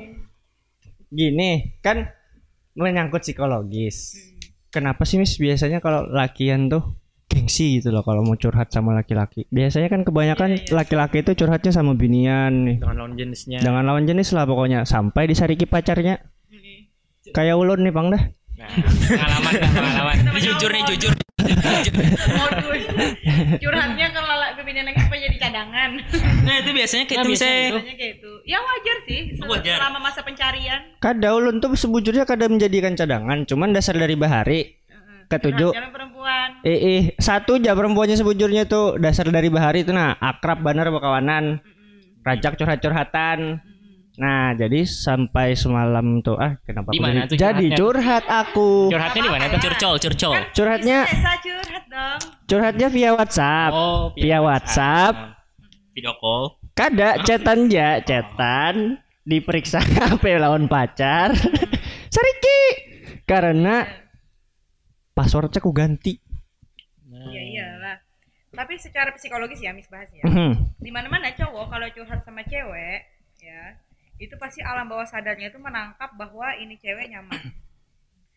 Gini, 1.08 1.80
kan 1.84 2.12
menyangkut 2.74 3.24
psikologis. 3.24 4.16
Kenapa 4.72 5.08
sih 5.08 5.22
Miss 5.22 5.40
biasanya 5.40 5.80
kalau 5.84 6.08
lakian 6.08 6.68
tuh 6.68 6.84
gengsi 7.28 7.80
gitu 7.80 7.92
loh 7.92 8.02
kalau 8.02 8.24
mau 8.24 8.40
curhat 8.40 8.72
sama 8.72 8.96
laki-laki. 8.96 9.46
Biasanya 9.52 9.92
kan 9.92 10.02
kebanyakan 10.08 10.72
laki-laki 10.72 11.22
itu 11.22 11.36
curhatnya 11.36 11.72
sama 11.76 11.94
binian 11.94 12.66
nih. 12.66 12.78
Dengan 12.80 12.98
lawan 13.06 13.14
jenisnya. 13.20 13.60
Jangan 13.60 13.84
lawan 13.84 14.08
jenis 14.08 14.32
lah 14.34 14.48
pokoknya 14.48 14.88
sampai 14.88 15.28
disariki 15.28 15.68
pacarnya. 15.68 16.24
Kayak 17.34 17.56
ulun 17.60 17.80
nih, 17.84 17.94
Bang 17.94 18.08
dah. 18.14 18.24
Nah, 18.58 18.70
pengalaman 19.06 19.52
dah, 19.54 19.70
pengalaman. 19.70 20.16
Ini 20.34 20.40
jujur 20.42 20.70
nih 20.74 20.84
jujur. 20.94 21.14
Modul. 22.18 22.78
Curhatnya 23.62 24.08
kalau 24.10 24.28
lala 24.28 24.48
bibirnya 24.58 24.84
lagi 24.90 25.00
supaya 25.06 25.20
jadi 25.30 25.38
cadangan. 25.38 25.90
Nah 26.44 26.56
itu 26.60 26.70
biasanya 26.74 27.06
kayak 27.06 27.18
Nah, 27.22 27.24
itu 27.24 27.32
biasanya 27.38 27.96
kayak 27.96 28.14
itu. 28.18 28.32
Ya 28.50 28.58
wajar 28.58 28.98
sih 29.06 29.20
Wajar. 29.46 29.76
selama 29.78 30.00
masa 30.02 30.20
pencarian. 30.26 30.82
Kada 30.98 31.30
ulun 31.38 31.62
tuh 31.62 31.78
sebujurnya 31.78 32.26
kada 32.26 32.50
menjadikan 32.50 32.98
cadangan, 32.98 33.46
cuman 33.46 33.70
dasar 33.72 33.94
dari 33.94 34.18
bahari. 34.18 34.74
Ketujuh. 35.28 35.76
Jalan 35.76 35.92
perempuan. 35.92 36.48
Eh, 36.64 36.80
eh, 36.80 37.02
satu 37.20 37.60
aja 37.60 37.76
perempuannya 37.76 38.16
sebujurnya 38.16 38.64
tuh 38.66 38.96
dasar 38.98 39.28
dari 39.28 39.52
bahari 39.52 39.84
itu 39.84 39.92
nah 39.92 40.16
akrab 40.18 40.64
bener 40.64 40.88
bakawanan, 40.88 41.60
Mm-mm. 41.60 42.24
rajak 42.24 42.56
curhat-curhatan. 42.56 43.60
Mm-mm. 43.60 43.77
Nah, 44.18 44.58
jadi 44.58 44.82
sampai 44.82 45.54
semalam 45.54 46.26
tuh 46.26 46.34
ah 46.36 46.58
kenapa 46.66 46.90
aku 46.90 46.98
jadi, 46.98 47.30
tuh 47.30 47.38
jadi 47.38 47.66
curhatnya? 47.70 47.78
curhat 47.78 48.24
aku. 48.26 48.70
Curhatnya 48.90 49.22
di 49.22 49.30
mana 49.30 49.46
tuh? 49.46 49.60
Curcol, 49.62 49.96
curcol. 50.02 50.34
Curhatnya 50.58 50.98
Bisa 51.06 51.34
curhat 51.38 51.84
dong. 51.86 52.20
curhatnya 52.50 52.88
via 52.90 53.12
WhatsApp. 53.14 53.72
Oh, 53.78 54.10
Via 54.18 54.40
WhatsApp. 54.42 55.14
Video 55.94 56.18
call. 56.18 56.58
Kada 56.74 57.22
cetan 57.22 57.70
ja, 57.70 58.02
cetan 58.02 58.98
diperiksa 59.22 59.86
HP 59.98 60.42
lawan 60.42 60.66
pacar. 60.66 61.38
Sariki. 62.14 62.62
Karena 63.22 63.86
passwordnya 65.14 65.62
aku 65.62 65.70
ganti. 65.70 66.18
Iya 67.06 67.42
iyalah. 67.44 67.98
Tapi 68.50 68.82
secara 68.82 69.14
psikologis 69.14 69.62
ya, 69.62 69.78
Miss 69.78 69.86
bahas 69.94 70.10
ya. 70.10 70.26
Mhm. 70.26 70.82
Di 70.82 70.90
mana-mana 70.90 71.30
cowok 71.30 71.70
kalau 71.70 71.86
curhat 71.94 72.26
sama 72.26 72.42
cewek, 72.42 73.06
ya, 73.38 73.78
itu 74.18 74.34
pasti 74.36 74.62
alam 74.62 74.90
bawah 74.90 75.06
sadarnya 75.06 75.50
itu 75.50 75.60
menangkap 75.62 76.10
bahwa 76.18 76.54
ini 76.58 76.78
cewek 76.78 77.10
nyaman. 77.10 77.42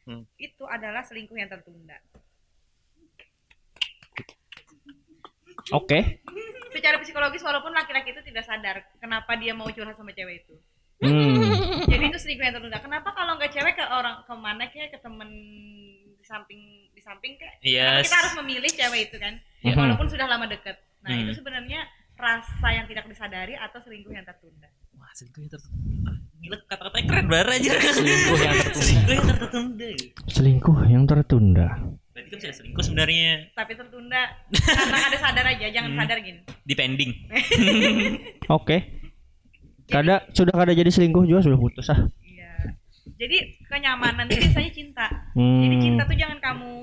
Hmm. 0.00 0.24
Itu 0.40 0.64
adalah 0.64 1.04
selingkuh 1.04 1.36
yang 1.36 1.46
tertunda. 1.46 1.94
Oke. 5.70 6.24
Secara 6.72 6.98
psikologis 6.98 7.44
walaupun 7.44 7.70
laki-laki 7.70 8.16
itu 8.16 8.22
tidak 8.24 8.48
sadar 8.48 8.80
kenapa 8.98 9.36
dia 9.38 9.52
mau 9.52 9.68
curhat 9.70 9.94
sama 9.94 10.10
cewek 10.10 10.42
itu. 10.42 10.56
Hmm. 11.04 11.84
Jadi 11.92 12.04
itu 12.10 12.18
selingkuh 12.18 12.42
yang 12.42 12.56
tertunda. 12.58 12.80
Kenapa 12.80 13.12
kalau 13.12 13.36
nggak 13.38 13.52
cewek 13.54 13.76
ke 13.76 13.84
orang 13.86 14.24
ke 14.24 14.34
mana 14.34 14.64
kayak 14.72 14.90
ke 14.90 14.98
temen 14.98 15.30
di 16.16 16.24
samping 16.24 16.90
di 16.90 17.00
samping 17.04 17.36
kayak 17.36 17.60
Yes. 17.62 18.08
kita 18.08 18.16
harus 18.24 18.34
memilih 18.42 18.72
cewek 18.72 19.12
itu 19.12 19.16
kan? 19.20 19.36
Mhm. 19.62 19.76
Walaupun 19.78 20.08
sudah 20.10 20.26
lama 20.26 20.48
deket. 20.48 20.80
Nah 21.04 21.12
Hmm. 21.12 21.22
itu 21.28 21.38
sebenarnya 21.38 21.86
rasa 22.16 22.68
yang 22.72 22.88
tidak 22.88 23.04
disadari 23.06 23.54
atau 23.54 23.78
selingkuh 23.78 24.12
yang 24.12 24.26
tertunda. 24.26 24.68
Wah, 25.10 25.18
selingkuh 25.18 25.42
yang 25.42 25.50
tertunda. 25.50 26.12
Gila 26.38 26.56
kata-katanya 26.70 27.04
keren 27.10 27.26
banget 27.26 27.48
aja. 27.50 27.70
Selingkuh 27.98 28.38
yang 28.38 28.54
tertunda. 28.62 28.86
Selingkuh 28.86 29.10
yang 29.18 29.26
tertunda. 29.26 29.88
Selingkuh 30.30 30.76
yang 30.86 31.04
tertunda. 31.10 31.68
Berarti 32.14 32.28
kan 32.30 32.38
bisa 32.38 32.54
selingkuh 32.54 32.82
sebenarnya 32.86 33.30
Tapi 33.58 33.72
tertunda 33.74 34.22
karena 34.54 34.98
ada 35.10 35.18
sadar 35.18 35.46
aja, 35.50 35.66
jangan 35.66 35.90
sadar 35.98 36.22
gini. 36.22 36.46
di 36.62 36.74
pending. 36.78 37.10
Oke. 38.54 38.76
Kada 39.90 40.30
sudah 40.30 40.54
kada 40.54 40.78
jadi 40.78 40.86
selingkuh 40.94 41.26
juga 41.26 41.42
sudah 41.42 41.58
putus 41.58 41.90
ah. 41.90 42.06
Iya. 42.22 42.78
Jadi 43.18 43.66
kenyamanan 43.66 44.30
itu 44.30 44.46
biasanya 44.46 44.70
cinta. 44.70 45.06
Hmm. 45.34 45.58
Jadi 45.66 45.76
cinta 45.90 46.06
tuh 46.06 46.14
jangan 46.14 46.38
kamu 46.38 46.74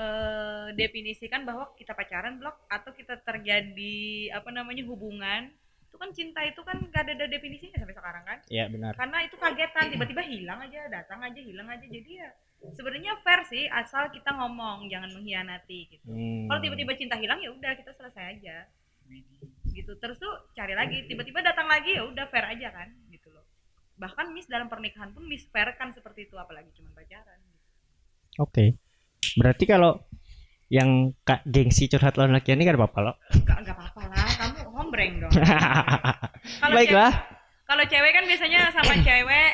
eh, 0.00 0.66
definisikan 0.80 1.44
bahwa 1.44 1.76
kita 1.76 1.92
pacaran 1.92 2.40
blok 2.40 2.56
atau 2.72 2.88
kita 2.96 3.20
terjadi 3.20 4.32
apa 4.32 4.48
namanya 4.48 4.80
hubungan. 4.88 5.52
Itu 5.94 6.02
kan 6.02 6.10
cinta 6.10 6.42
itu 6.42 6.58
kan 6.66 6.82
gak 6.90 7.06
ada 7.06 7.30
definisinya 7.30 7.78
sampai 7.78 7.94
sekarang 7.94 8.24
kan. 8.26 8.38
Iya 8.50 8.66
benar. 8.66 8.98
Karena 8.98 9.22
itu 9.22 9.38
kagetan 9.38 9.94
tiba-tiba 9.94 10.26
hilang 10.26 10.58
aja, 10.58 10.90
datang 10.90 11.22
aja, 11.22 11.38
hilang 11.38 11.70
aja. 11.70 11.86
Jadi 11.86 12.10
ya 12.18 12.34
sebenarnya 12.74 13.14
fair 13.22 13.46
sih 13.46 13.70
asal 13.70 14.10
kita 14.10 14.34
ngomong 14.34 14.90
jangan 14.90 15.14
mengkhianati 15.14 15.94
gitu. 15.94 16.10
Hmm. 16.10 16.50
Kalau 16.50 16.60
tiba-tiba 16.66 16.98
cinta 16.98 17.14
hilang 17.14 17.38
ya 17.38 17.54
udah 17.54 17.78
kita 17.78 17.94
selesai 17.94 18.24
aja. 18.26 18.66
Gitu. 19.70 19.92
Terus 20.02 20.18
tuh 20.18 20.34
cari 20.58 20.74
lagi, 20.74 21.06
tiba-tiba 21.06 21.46
datang 21.46 21.70
lagi 21.70 21.94
ya 21.94 22.02
udah 22.02 22.26
fair 22.26 22.50
aja 22.50 22.74
kan 22.74 22.90
gitu 23.14 23.30
loh. 23.30 23.46
Bahkan 23.94 24.34
Miss 24.34 24.50
dalam 24.50 24.66
pernikahan 24.66 25.14
pun 25.14 25.22
Miss 25.30 25.46
fair 25.46 25.78
kan 25.78 25.94
seperti 25.94 26.26
itu 26.26 26.34
apalagi 26.34 26.74
cuma 26.74 26.90
pacaran. 26.90 27.38
Oke. 28.42 28.82
Berarti 29.38 29.62
kalau 29.70 30.02
yang 30.74 31.14
kak 31.22 31.46
gengsi 31.46 31.86
curhat 31.86 32.18
lawan 32.18 32.34
laki 32.34 32.50
ini 32.50 32.66
kan 32.66 32.74
apa-apa 32.74 32.98
loh. 32.98 33.14
Enggak 33.30 33.58
enggak 33.62 33.76
apa-apa 33.78 33.83
hombreng 34.94 35.12
dong. 35.18 35.32
Kalau 36.62 36.72
Baiklah, 36.72 37.10
cewek- 37.10 37.66
Kalau 37.66 37.84
cewek 37.84 38.10
kan 38.14 38.24
biasanya 38.24 38.60
sama 38.70 38.94
cewek 39.02 39.50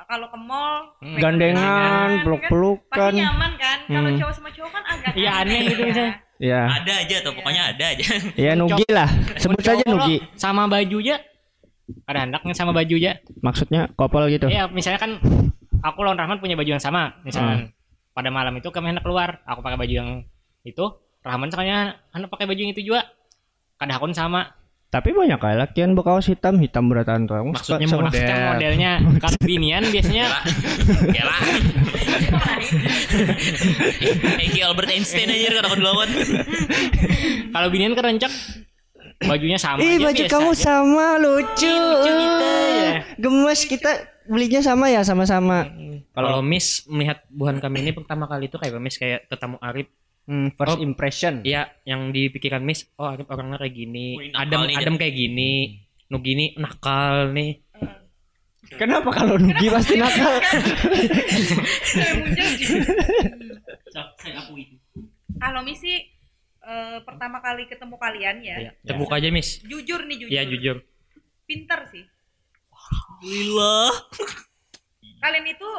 kalau 0.00 0.26
ke 0.26 0.38
mall 0.40 0.96
pegang-pegangan, 0.96 1.20
gandengan, 1.20 1.60
ya 1.60 1.86
kan? 2.10 2.10
peluk-pelukan. 2.24 3.12
Pasti 3.12 3.20
nyaman 3.20 3.52
kan? 3.54 3.78
Kalau 3.84 4.08
Hmm. 4.08 4.18
cowok 4.18 4.32
sama 4.32 4.48
cowok 4.50 4.70
kan 4.72 4.82
agak 4.88 5.12
Iya, 5.12 5.30
aneh 5.36 5.60
gitu 5.62 5.76
ya. 5.76 5.86
misalnya. 5.86 6.14
Ya, 6.40 6.60
Ada 6.72 6.92
aja 6.98 7.16
tuh, 7.20 7.32
pokoknya 7.36 7.62
ada 7.68 7.84
aja. 7.86 8.04
ya 8.48 8.52
nugi 8.56 8.86
lah. 8.88 9.08
Sebut 9.36 9.60
saja 9.60 9.84
nugi. 9.86 10.24
Sama 10.34 10.64
baju 10.66 10.96
aja. 10.98 11.16
Ada 12.08 12.18
anaknya 12.24 12.54
sama 12.56 12.72
baju 12.72 12.94
aja. 12.96 13.12
Maksudnya 13.38 13.92
kopel 13.92 14.24
gitu. 14.32 14.48
Iya, 14.48 14.66
misalnya 14.66 14.98
kan 14.98 15.12
aku 15.78 15.98
lawan 16.00 16.16
Rahman 16.16 16.40
punya 16.40 16.56
baju 16.56 16.70
yang 16.70 16.82
sama, 16.82 17.12
Hmm. 17.12 17.20
misalnya 17.22 17.56
pada 18.10 18.30
malam 18.32 18.56
itu 18.56 18.66
kami 18.66 18.90
hendak 18.90 19.04
keluar, 19.04 19.44
aku 19.44 19.60
pakai 19.60 19.78
baju 19.78 19.94
yang 19.94 20.10
itu, 20.62 20.84
Rahman 21.20 21.52
sekalinya 21.52 21.80
hendak 22.10 22.32
pakai 22.32 22.48
baju 22.48 22.58
yang 22.58 22.72
itu 22.72 22.82
juga. 22.82 23.04
Kadang 23.76 24.00
akun 24.00 24.16
sama. 24.16 24.48
Tapi 24.90 25.14
banyak 25.14 25.38
kayak 25.38 25.58
lakian 25.70 25.94
berkaos 25.94 26.26
hitam, 26.26 26.58
hitam 26.58 26.90
beratan 26.90 27.30
tuh. 27.30 27.38
Maksudnya 27.46 27.86
model. 27.86 28.10
Maksudnya 28.10 28.36
modelnya 28.50 28.90
kalau 29.22 29.38
binian 29.38 29.86
biasanya 29.86 30.24
Ya 31.14 31.22
lah. 31.22 31.40
Eki 34.42 34.60
Albert 34.66 34.90
Einstein 34.90 35.30
aja 35.30 35.62
kalau 35.62 35.78
dilawan. 35.78 36.10
kalau 37.54 37.68
binian 37.70 37.94
kerencak 37.94 38.34
bajunya 39.20 39.60
sama 39.60 39.78
Ih 39.78 40.00
baju 40.00 40.16
biasa 40.16 40.32
kamu 40.32 40.50
aja. 40.50 40.62
sama 40.64 41.06
lucu. 41.20 41.68
lucu 41.70 42.10
kita, 42.10 42.50
ya. 42.50 42.90
Gemes 43.20 43.60
kita 43.68 43.90
belinya 44.26 44.60
sama 44.64 44.90
ya 44.90 45.06
sama-sama. 45.06 45.70
Kalau 46.10 46.42
Miss 46.42 46.82
melihat 46.90 47.22
buhan 47.30 47.62
kami 47.62 47.86
ini 47.86 47.92
pertama 47.94 48.26
kali 48.26 48.50
itu 48.50 48.58
kayak 48.58 48.80
Miss 48.82 48.98
kayak 48.98 49.30
ketemu 49.30 49.56
Arif 49.62 49.86
Hmm, 50.30 50.54
first 50.54 50.78
Oh. 50.78 50.80
impression. 50.80 51.42
Iya, 51.42 51.74
yang 51.82 52.14
di 52.14 52.30
pikiran 52.30 52.62
Miss, 52.62 52.86
oh 52.94 53.10
Arif 53.10 53.26
orangnya 53.26 53.58
kayak 53.58 53.74
gini, 53.74 54.14
Wih, 54.14 54.30
adem 54.30 54.62
nih, 54.62 54.76
adem 54.78 54.94
kayak 54.94 55.10
gini, 55.12 55.52
nu 56.06 56.22
gini 56.22 56.54
nakal 56.54 57.34
nih. 57.34 57.58
Kenapa 58.70 59.10
kalau 59.10 59.34
Nugi 59.34 59.66
pasti 59.66 59.98
nakal? 59.98 60.38
Saya 61.90 62.22
gitu. 62.54 62.78
Akui. 64.30 64.78
Kalau 65.34 65.60
misi 65.60 65.98
eh, 66.60 66.98
pertama 67.02 67.42
kali 67.42 67.66
ketemu 67.66 67.98
kalian 67.98 68.36
ya, 68.38 68.56
Iya, 68.60 68.72
terbuka 68.86 69.18
aja 69.18 69.34
Miss. 69.34 69.58
jujur 69.66 70.06
nih 70.06 70.16
jujur. 70.16 70.30
Iya 70.30 70.42
jujur. 70.46 70.76
Pinter 71.42 71.90
sih. 71.90 72.06
Alhamdulillah. 72.70 73.90
Kalian 75.18 75.46
itu 75.50 75.70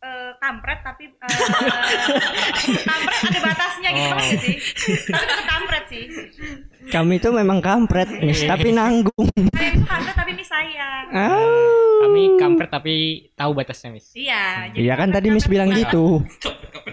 eh, 0.00 0.30
kampret 0.36 0.80
tapi 0.80 1.04
eh, 1.06 1.14
kampret 2.88 3.18
ada 3.22 3.40
batasnya 3.42 3.88
gitu 3.90 4.08
Oh. 4.10 4.20
sih. 4.36 4.56
Tapi 5.06 5.24
tetap 5.26 5.46
kampret 5.46 5.84
sih. 5.86 6.04
Kami 6.90 7.14
itu 7.16 7.28
memang 7.30 7.60
kampret, 7.60 8.08
Miss, 8.18 8.40
tapi 8.42 8.70
nanggung. 8.70 9.28
Kalian 9.50 9.72
itu 9.76 9.86
kampret 9.86 10.14
tapi 10.14 10.32
mis 10.32 10.48
sayang. 10.48 11.04
Ah. 11.10 11.36
kami 12.00 12.22
kampret 12.34 12.70
tapi 12.70 12.94
tahu 13.34 13.52
batasnya 13.52 13.90
mis 13.90 14.08
Iya. 14.12 14.72
Iya 14.72 14.94
kan 14.94 15.10
tadi 15.10 15.28
Miss 15.28 15.44
kampret 15.44 15.52
bilang 15.52 15.68
berbatas. 15.68 15.84
gitu. 15.84 16.04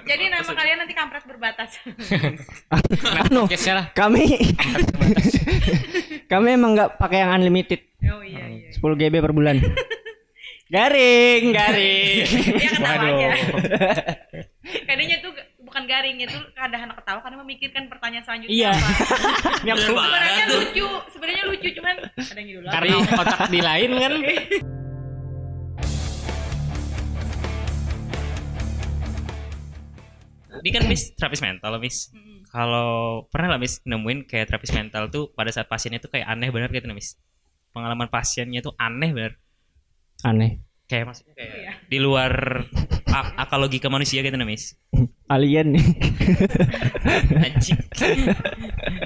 Jadi 0.04 0.24
nama 0.28 0.52
kalian 0.52 0.78
nanti 0.78 0.94
kampret 0.94 1.24
berbatas. 1.24 1.72
Anu, 3.24 3.48
lah 3.48 3.86
kami 3.94 4.24
kami 6.32 6.48
emang 6.52 6.76
nggak 6.76 6.90
pakai 6.98 7.24
yang 7.24 7.32
unlimited 7.34 7.82
oh 8.06 8.20
iya 8.20 8.44
iya. 8.46 8.70
10 8.72 8.84
GB 9.00 9.16
per 9.18 9.32
bulan. 9.32 9.58
Garing, 10.68 11.56
garing. 11.56 12.28
Dia 12.60 12.70
ketawa 12.76 13.08
Waduh. 13.08 13.32
Kayaknya 14.88 15.18
tuh 15.24 15.32
bukan 15.64 15.84
garing 15.88 16.20
itu 16.20 16.36
ada 16.60 16.76
anak 16.76 17.00
ketawa 17.00 17.20
karena 17.24 17.38
memikirkan 17.40 17.84
pertanyaan 17.88 18.24
selanjutnya 18.28 18.52
Iya. 18.52 18.74
Sebenarnya 19.88 20.44
lucu, 20.52 20.88
sebenarnya 21.16 21.44
lucu 21.48 21.68
cuman 21.72 21.96
ada 22.04 22.40
yang 22.40 22.48
gitu 22.52 22.62
lah. 22.64 22.72
karena 22.76 22.96
otak 23.16 23.40
di 23.48 23.62
lain 23.64 23.92
kan 23.96 24.14
Ini 30.58 30.70
kan 30.74 30.84
Miss 30.90 31.14
terapis 31.14 31.40
mental, 31.40 31.78
Miss. 31.78 32.10
Mm-mm. 32.12 32.44
Kalau 32.50 33.24
pernah 33.30 33.56
lah 33.56 33.60
Miss 33.62 33.78
nemuin 33.86 34.26
kayak 34.26 34.50
terapis 34.50 34.74
mental 34.74 35.08
tuh 35.14 35.30
pada 35.32 35.54
saat 35.54 35.70
pasiennya 35.70 36.02
tuh 36.02 36.10
kayak 36.10 36.28
aneh 36.28 36.50
bener 36.50 36.74
gitu 36.74 36.90
Miss. 36.92 37.16
Pengalaman 37.72 38.10
pasiennya 38.10 38.66
tuh 38.66 38.74
aneh 38.76 39.14
bener. 39.14 39.38
Aneh. 40.24 40.64
Kayak 40.88 41.12
maksudnya 41.12 41.34
kayak 41.36 41.52
Iya. 41.54 41.72
di 41.86 41.98
luar 42.00 42.32
akal 43.36 43.60
logika 43.60 43.88
manusia 43.88 44.22
gitu 44.22 44.34
nah, 44.34 44.48
Miss. 44.48 44.72
Alien 45.28 45.76
nih. 45.76 45.84
Anjing. 47.44 47.80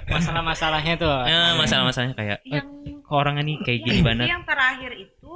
masalah-masalahnya 0.07 0.93
tuh 0.95 1.09
Eh, 1.25 1.51
masalah-masalahnya 1.57 2.13
kayak 2.13 2.37
eh, 2.43 2.53
Yang 2.53 2.67
kok 3.01 3.15
orangnya 3.17 3.43
nih 3.43 3.57
kayak 3.61 3.79
gini 3.81 3.99
banget. 4.01 4.27
Yang 4.29 4.43
terakhir 4.45 4.91
itu 4.95 5.33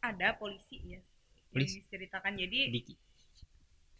ada 0.00 0.28
polisi 0.34 0.76
ya. 0.84 1.00
Polisi? 1.48 1.78
Yang 1.78 1.86
diceritakan 1.86 2.32
jadi 2.36 2.58
Diki. 2.68 2.94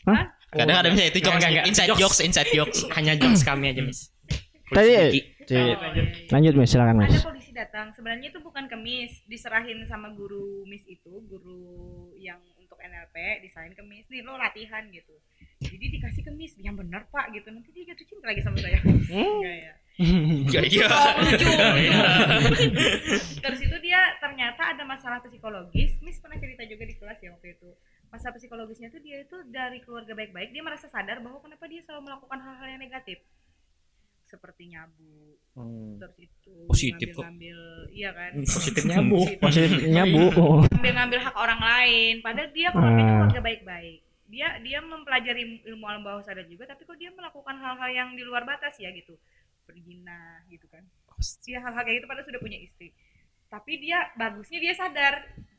Hah? 0.04 0.22
Kadang 0.50 0.76
ada 0.76 0.88
misalnya 0.90 1.10
itu 1.10 1.20
jokes, 1.20 1.36
enggak, 1.38 1.50
enggak. 1.50 1.66
inside 1.66 1.88
Jokes. 1.88 2.00
jokes, 2.02 2.18
inside 2.20 2.50
jokes. 2.50 2.78
Hanya 2.92 3.12
jokes 3.14 3.40
kami 3.40 3.70
aja 3.70 3.80
Miss. 3.80 4.10
Tadi. 4.66 5.22
Ci, 5.44 5.52
Oh, 5.52 5.60
iya. 5.60 5.76
lanjut 6.32 6.54
Miss, 6.56 6.72
silakan 6.72 6.98
ada 6.98 7.06
Miss. 7.06 7.20
polisi 7.20 7.43
datang. 7.54 7.94
Sebenarnya 7.94 8.34
itu 8.34 8.42
bukan 8.42 8.66
ke 8.66 8.76
Miss 8.76 9.22
diserahin 9.30 9.86
sama 9.86 10.10
guru 10.12 10.66
Miss 10.66 10.82
itu 10.90 11.22
guru 11.30 12.10
yang 12.18 12.42
untuk 12.58 12.76
NLP 12.82 13.46
diserahin 13.46 13.72
ke 13.72 13.82
Miss 13.86 14.10
nih 14.10 14.26
lo 14.26 14.34
latihan 14.34 14.82
gitu. 14.90 15.14
Jadi 15.62 15.86
dikasih 15.96 16.22
ke 16.26 16.32
Miss 16.34 16.58
yang 16.58 16.74
benar 16.74 17.06
pak 17.08 17.30
gitu. 17.30 17.48
Nanti 17.54 17.70
dia 17.70 17.94
jatuh 17.94 18.06
cinta 18.10 18.26
lagi 18.28 18.42
sama 18.42 18.58
saya. 18.58 18.78
Enggak 18.84 19.56
ya. 19.56 19.74
Iya, 19.94 20.62
iya. 20.74 20.86
Oh, 20.90 21.22
lucu, 21.22 21.46
lucu. 21.46 22.78
terus 23.38 23.60
itu 23.62 23.76
dia 23.78 24.00
ternyata 24.18 24.74
ada 24.74 24.82
masalah 24.82 25.22
psikologis. 25.22 25.94
Miss 26.02 26.18
pernah 26.18 26.34
cerita 26.42 26.66
juga 26.66 26.82
di 26.82 26.94
kelas 26.98 27.18
ya 27.22 27.30
waktu 27.30 27.54
itu. 27.54 27.70
Masalah 28.10 28.34
psikologisnya 28.34 28.90
tuh 28.90 28.98
dia 28.98 29.22
itu 29.22 29.36
dari 29.54 29.78
keluarga 29.86 30.18
baik-baik 30.18 30.50
dia 30.50 30.66
merasa 30.66 30.90
sadar 30.90 31.22
bahwa 31.22 31.38
kenapa 31.38 31.70
dia 31.70 31.82
selalu 31.86 32.10
melakukan 32.10 32.38
hal-hal 32.42 32.68
yang 32.74 32.82
negatif. 32.82 33.22
Seperti 34.26 34.74
nyabu. 34.74 35.38
Terus 36.02 36.14
itu 36.18 36.33
Positif 36.64 37.08
kok. 37.12 37.22
ngambil 37.22 37.58
iya 37.90 38.10
kan? 38.10 38.30
Positifnya 38.40 38.98
bu. 39.00 39.20
Positifnya 39.36 40.02
Bu. 40.04 40.22
ngambil 40.72 40.92
ngambil 40.92 41.18
hak 41.20 41.36
orang 41.36 41.60
lain. 41.60 42.14
Padahal 42.20 42.48
dia 42.50 42.68
keluarganya 42.70 43.04
Ah. 43.04 43.16
keluarga 43.20 43.40
baik-baik. 43.42 43.98
Dia 44.24 44.48
dia 44.58 44.78
mempelajari 44.80 45.42
ilmu 45.62 45.84
alam 45.84 46.02
bawah 46.02 46.24
sadar 46.24 46.42
juga 46.44 46.64
tapi 46.64 46.82
kok 46.82 46.96
dia 46.96 47.12
melakukan 47.12 47.54
hal-hal 47.54 47.90
yang 47.92 48.08
di 48.12 48.22
luar 48.22 48.42
batas 48.42 48.74
ya 48.76 48.90
gitu. 48.90 49.14
Berzina 49.64 50.42
gitu 50.46 50.66
kan. 50.66 50.82
Dia 51.44 51.60
hal-hal 51.60 51.82
kayak 51.82 51.96
gitu 51.98 52.06
padahal 52.06 52.26
sudah 52.26 52.40
punya 52.40 52.58
istri. 52.58 52.90
Tapi 53.46 53.72
dia 53.78 54.10
bagusnya 54.14 54.58
dia 54.58 54.74
sadar 54.74 55.14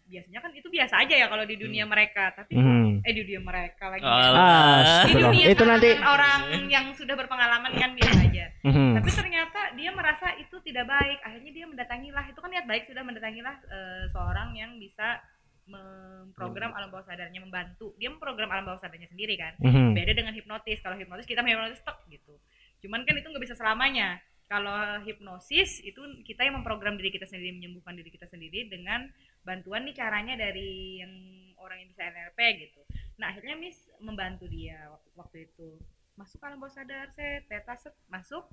biasanya 0.06 0.38
kan 0.38 0.52
itu 0.54 0.70
biasa 0.70 1.02
aja 1.02 1.16
ya 1.18 1.26
kalau 1.26 1.44
di 1.44 1.58
dunia 1.58 1.84
mereka 1.84 2.30
tapi 2.32 2.54
Hmm. 2.54 3.02
eh 3.02 3.12
di 3.12 3.26
dunia 3.26 3.42
mereka 3.42 3.90
lagi. 3.90 4.06
Ah, 4.06 5.02
di 5.04 5.14
dunia 5.18 5.46
Itu 5.50 5.66
nanti 5.66 5.98
orang 5.98 6.42
yang 6.70 6.94
sudah 6.94 7.18
berpengalaman 7.18 7.74
kan 7.74 7.92
biasa 7.94 8.20
aja. 8.22 8.46
Mhm. 8.62 8.98
tapi 8.98 9.10
ternyata 9.10 9.60
dia 9.74 9.90
merasa 9.90 10.34
itu 10.38 10.56
tidak 10.62 10.86
baik 10.86 11.18
akhirnya 11.22 11.52
dia 11.52 11.66
mendatangilah 11.66 12.26
itu 12.30 12.38
kan 12.38 12.50
niat 12.50 12.66
baik 12.66 12.86
sudah 12.86 13.02
mendatangilah 13.02 13.56
eh, 13.66 14.04
seorang 14.10 14.54
yang 14.54 14.78
bisa 14.78 15.22
memprogram 15.66 16.72
alam 16.74 16.94
bawah 16.94 17.02
sadarnya 17.04 17.42
membantu. 17.42 17.98
Dia 17.98 18.14
memprogram 18.14 18.50
alam 18.50 18.66
bawah 18.66 18.78
sadarnya 18.78 19.10
sendiri 19.10 19.34
kan. 19.36 19.58
Mhm. 19.60 19.98
beda 19.98 20.14
dengan 20.14 20.34
hipnotis. 20.34 20.80
Kalau 20.80 20.94
hipnotis 20.94 21.26
kita 21.26 21.42
hipnotis 21.42 21.82
tek 21.82 21.98
gitu. 22.08 22.38
Cuman 22.82 23.02
kan 23.02 23.18
itu 23.18 23.26
nggak 23.26 23.44
bisa 23.44 23.58
selamanya. 23.58 24.22
Kalau 24.46 25.02
hipnosis 25.02 25.82
itu 25.82 25.98
kita 26.22 26.46
yang 26.46 26.62
memprogram 26.62 26.94
diri 26.94 27.10
kita 27.10 27.26
sendiri 27.26 27.58
menyembuhkan 27.58 27.98
diri 27.98 28.14
kita 28.14 28.30
sendiri 28.30 28.70
dengan 28.70 29.10
bantuan 29.46 29.86
nih 29.86 29.96
caranya 29.96 30.34
dari 30.36 31.00
yang 31.00 31.14
orang 31.62 31.86
yang 31.86 31.90
bisa 31.94 32.10
NLP 32.10 32.40
gitu. 32.66 32.82
Nah 33.22 33.32
akhirnya 33.32 33.56
Miss 33.56 33.88
membantu 34.02 34.50
dia 34.50 34.90
waktu, 35.16 35.48
itu. 35.48 35.78
Masuk 36.18 36.42
alam 36.42 36.60
bawah 36.60 36.74
sadar 36.74 37.14
set 37.14 37.46
teta 37.48 37.78
set 37.78 37.94
masuk. 38.10 38.50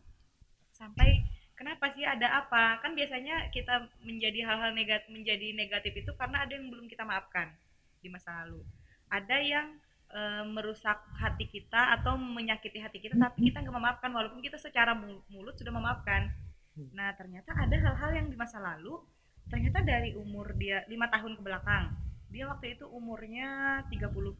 Sampai 0.73 1.25
kenapa 1.57 1.91
sih? 1.97 2.05
Ada 2.05 2.45
apa? 2.45 2.79
Kan 2.85 2.93
biasanya 2.93 3.49
kita 3.51 3.89
menjadi 4.05 4.45
hal-hal 4.45 4.77
negatif 4.77 5.09
menjadi 5.09 5.49
negatif 5.57 5.93
itu 5.97 6.13
karena 6.15 6.45
ada 6.45 6.53
yang 6.55 6.69
belum 6.69 6.87
kita 6.87 7.03
maafkan 7.03 7.51
di 8.05 8.09
masa 8.13 8.45
lalu. 8.45 8.61
Ada 9.09 9.37
yang 9.41 9.67
eh, 10.13 10.45
merusak 10.49 10.99
hati 11.17 11.49
kita 11.49 11.97
atau 12.01 12.17
menyakiti 12.21 12.81
hati 12.81 12.99
kita 13.01 13.17
tapi 13.17 13.49
kita 13.49 13.65
nggak 13.65 13.77
memaafkan 13.77 14.11
walaupun 14.13 14.45
kita 14.45 14.61
secara 14.61 14.93
mul- 14.93 15.25
mulut 15.33 15.57
sudah 15.57 15.73
memaafkan. 15.73 16.29
Nah 16.97 17.13
ternyata 17.17 17.53
ada 17.53 17.77
hal-hal 17.77 18.11
yang 18.17 18.27
di 18.33 18.37
masa 18.37 18.57
lalu 18.57 18.97
ternyata 19.51 19.83
dari 19.85 20.15
umur 20.17 20.55
dia 20.57 20.85
lima 20.89 21.11
tahun 21.11 21.39
ke 21.39 21.43
belakang 21.43 21.93
dia 22.33 22.49
waktu 22.49 22.79
itu 22.79 22.89
umurnya 22.89 23.83
30 23.93 24.33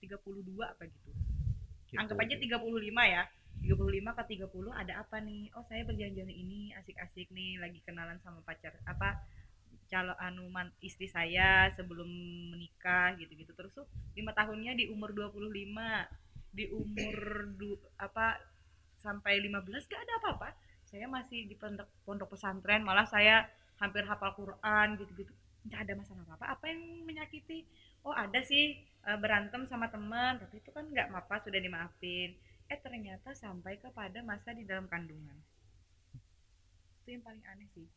32 0.00 0.64
apa 0.64 0.82
gitu. 0.88 1.10
Anggap 1.94 2.18
aja 2.22 2.34
35 2.38 3.04
ya 3.06 3.22
35 3.60 4.16
ke 4.16 4.22
30 4.34 4.72
ada 4.72 4.92
apa 5.04 5.16
nih? 5.20 5.52
Oh 5.54 5.64
saya 5.68 5.84
berjalan-jalan 5.84 6.32
ini 6.32 6.72
asik-asik 6.74 7.28
nih 7.30 7.60
lagi 7.60 7.78
kenalan 7.84 8.16
sama 8.24 8.40
pacar 8.42 8.72
apa 8.88 9.20
calon 9.90 10.14
anu 10.22 10.46
man- 10.48 10.72
istri 10.80 11.10
saya 11.10 11.68
sebelum 11.74 12.06
menikah 12.54 13.14
gitu-gitu. 13.18 13.52
Terus 13.52 13.74
tuh 13.74 13.86
lima 14.16 14.32
tahunnya 14.32 14.78
di 14.78 14.86
umur 14.88 15.12
25 15.12 16.08
di 16.50 16.66
umur 16.70 17.14
du, 17.54 17.78
apa 17.98 18.38
sampai 18.98 19.38
15 19.42 19.86
gak 19.90 20.02
ada 20.02 20.14
apa-apa. 20.22 20.50
Saya 20.86 21.06
masih 21.06 21.46
di 21.46 21.54
pondok, 21.54 21.86
pondok 22.02 22.34
pesantren 22.34 22.82
malah 22.82 23.06
saya 23.06 23.46
hampir 23.80 24.04
hafal 24.04 24.36
Quran 24.36 25.00
gitu-gitu. 25.00 25.32
Nggak 25.66 25.80
ada 25.88 25.92
masalah 25.96 26.22
apa-apa. 26.28 26.46
Apa 26.54 26.64
yang 26.68 26.80
menyakiti? 27.08 27.64
Oh 28.04 28.12
ada 28.12 28.40
sih 28.44 28.80
eh, 28.84 29.18
berantem 29.18 29.64
sama 29.66 29.88
teman 29.88 30.40
tapi 30.40 30.60
itu 30.60 30.70
kan 30.70 30.84
nggak 30.86 31.10
apa-apa 31.10 31.48
sudah 31.48 31.58
dimaafin. 31.58 32.36
Eh 32.70 32.78
ternyata 32.78 33.34
sampai 33.34 33.80
kepada 33.80 34.20
masa 34.22 34.52
di 34.52 34.62
dalam 34.68 34.86
kandungan. 34.86 35.36
Itu 37.02 37.16
yang 37.16 37.24
paling 37.24 37.44
aneh 37.48 37.68
sih. 37.72 37.88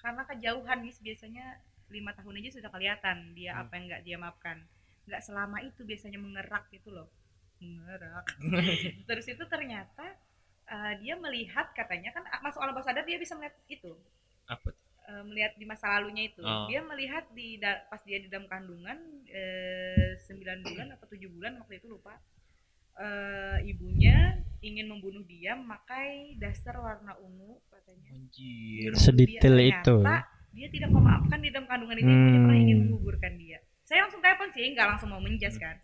Karena 0.00 0.22
kejauhan 0.28 0.80
Miss 0.84 1.00
biasanya 1.00 1.60
lima 1.90 2.14
tahun 2.14 2.38
aja 2.38 2.62
sudah 2.62 2.70
kelihatan 2.70 3.34
dia 3.34 3.58
apa 3.58 3.74
yang 3.76 3.84
nggak 3.90 4.04
dia 4.04 4.16
maafkan. 4.20 4.62
Nggak 5.08 5.22
selama 5.24 5.58
itu 5.64 5.82
biasanya 5.82 6.20
mengerak 6.20 6.68
gitu 6.72 6.92
loh. 6.92 7.08
Mengerak. 7.60 8.24
Terus 9.08 9.26
itu 9.28 9.44
ternyata 9.44 10.16
eh, 10.68 10.94
dia 11.04 11.16
melihat 11.20 11.72
katanya 11.76 12.12
kan 12.16 12.24
masuk 12.40 12.64
alam 12.64 12.72
bawah 12.72 12.86
sadar 12.86 13.04
dia 13.04 13.20
bisa 13.20 13.36
melihat 13.36 13.56
itu. 13.68 13.92
Apa 14.48 14.72
eh, 15.10 15.22
melihat 15.24 15.52
di 15.54 15.64
masa 15.64 15.90
lalunya 15.90 16.24
itu. 16.24 16.40
Oh. 16.40 16.66
Dia 16.66 16.80
melihat 16.80 17.26
di 17.30 17.58
da- 17.58 17.82
pas 17.84 17.98
dia 18.00 18.16
di 18.16 18.30
dalam 18.30 18.46
kandungan 18.46 18.94
eh, 19.26 20.14
9 20.16 20.38
bulan 20.62 20.94
atau 20.94 21.06
7 21.06 21.26
bulan 21.28 21.58
waktu 21.58 21.76
itu 21.76 21.90
lupa. 21.90 22.14
Eh, 22.94 23.58
ibunya 23.66 24.38
ingin 24.60 24.86
membunuh 24.86 25.24
dia 25.24 25.54
memakai 25.54 26.36
daster 26.36 26.76
warna 26.76 27.16
ungu 27.18 27.58
katanya. 27.66 28.10
Anjir. 28.12 28.90
Sedetail 28.94 29.56
Dia- 29.56 29.70
itu. 29.74 29.96
Dia 30.50 30.66
tidak 30.68 30.90
memaafkan 30.90 31.38
di 31.38 31.48
dalam 31.48 31.64
kandungan 31.64 31.96
itu 31.96 32.06
ibunya 32.06 32.38
pernah 32.40 32.54
Hmm. 32.54 32.64
ingin 32.64 32.78
menggugurkan 32.84 33.32
dia. 33.34 33.58
Saya 33.82 34.04
langsung 34.04 34.18
telepon 34.18 34.50
sih, 34.50 34.66
nggak 34.68 34.86
langsung 34.88 35.08
mau 35.08 35.18
menjas 35.18 35.54
kan. 35.56 35.78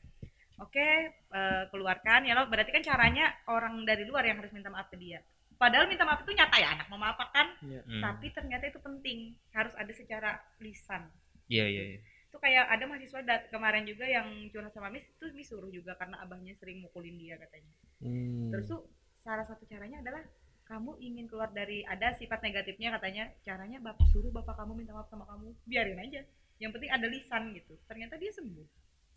Oke, 0.58 0.88
eh, 1.12 1.62
keluarkan 1.68 2.24
ya 2.24 2.34
lo. 2.34 2.46
Berarti 2.46 2.70
kan 2.70 2.82
caranya 2.82 3.28
orang 3.46 3.82
dari 3.82 4.02
luar 4.02 4.24
yang 4.24 4.36
harus 4.36 4.50
minta 4.50 4.66
maaf 4.66 4.88
ke 4.88 4.96
dia. 4.96 5.22
Padahal 5.56 5.86
minta 5.86 6.04
maaf 6.04 6.20
itu 6.20 6.30
nyata 6.30 6.56
ya 6.56 6.68
anak 6.70 6.86
mau 6.86 6.96
maaf 6.96 7.16
kan, 7.26 7.48
Hmm. 7.60 8.00
tapi 8.00 8.28
ternyata 8.28 8.64
itu 8.64 8.76
penting 8.78 9.18
harus 9.50 9.72
ada 9.72 9.88
secara 9.90 10.30
lisan. 10.58 11.08
Iya 11.46 11.64
iya. 11.64 11.82
iya. 11.88 11.98
Itu 12.26 12.36
kayak 12.36 12.68
ada 12.68 12.84
mahasiswa 12.84 13.20
dat- 13.22 13.48
kemarin 13.48 13.82
juga 13.82 14.04
yang 14.04 14.28
curhat 14.48 14.70
sama 14.70 14.88
Miss 14.88 15.06
itu 15.06 15.24
Miss 15.32 15.48
suruh 15.48 15.68
juga 15.68 15.94
karena 15.94 16.20
abahnya 16.20 16.52
sering 16.54 16.80
mukulin 16.80 17.16
dia 17.16 17.36
katanya. 17.36 17.72
Hmm. 17.98 18.52
Terus 18.52 18.68
tuh 18.68 18.82
salah 19.18 19.42
satu 19.42 19.64
caranya 19.64 19.98
adalah 19.98 20.22
kamu 20.66 20.98
ingin 20.98 21.26
keluar 21.26 21.48
dari 21.48 21.80
ada 21.82 22.10
sifat 22.12 22.42
negatifnya 22.42 22.90
katanya 22.92 23.30
caranya 23.40 23.78
bapak 23.78 24.02
suruh 24.06 24.30
bapak 24.30 24.54
kamu 24.54 24.76
minta 24.76 24.92
maaf 24.92 25.06
sama 25.06 25.22
kamu 25.24 25.54
biarin 25.62 25.94
aja 25.96 26.26
yang 26.58 26.74
penting 26.74 26.90
ada 26.90 27.06
lisan 27.06 27.54
gitu 27.54 27.78
ternyata 27.86 28.18
dia 28.18 28.34
sembuh 28.34 28.66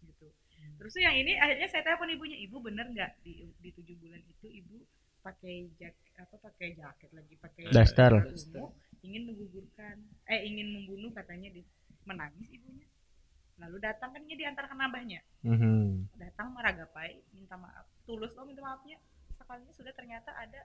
gitu 0.05 0.29
terus 0.77 0.91
tuh 0.91 1.01
yang 1.01 1.17
ini 1.17 1.35
akhirnya 1.35 1.65
saya 1.65 1.81
telepon 1.81 2.05
ibunya 2.07 2.37
ibu 2.37 2.61
bener 2.61 2.85
nggak 2.87 3.25
di 3.25 3.49
di 3.57 3.69
tujuh 3.71 3.97
bulan 3.97 4.21
itu 4.21 4.45
ibu 4.45 4.77
pakai 5.19 5.55
jaket 5.75 6.13
apa 6.15 6.35
pakai 6.37 6.67
jaket 6.73 7.09
lagi 7.11 7.33
pakai 7.35 7.63
Daster. 7.69 8.11
ingin 8.99 9.23
menggugurkan 9.25 9.95
eh 10.25 10.41
ingin 10.43 10.67
membunuh 10.69 11.11
katanya 11.11 11.49
di 11.49 11.63
menangis 12.03 12.47
ibunya 12.49 12.87
lalu 13.55 13.77
datang 13.77 14.09
kan 14.09 14.23
dia 14.23 14.37
diantarkan 14.37 14.79
abahnya 14.81 15.19
Mhm. 15.41 16.15
datang 16.15 16.51
meragapai 16.51 17.23
minta 17.31 17.55
maaf 17.55 17.87
tulus 18.03 18.31
loh 18.33 18.43
minta 18.43 18.59
maafnya 18.59 18.99
sekalinya 19.33 19.71
sudah 19.71 19.91
ternyata 19.91 20.31
ada 20.33 20.63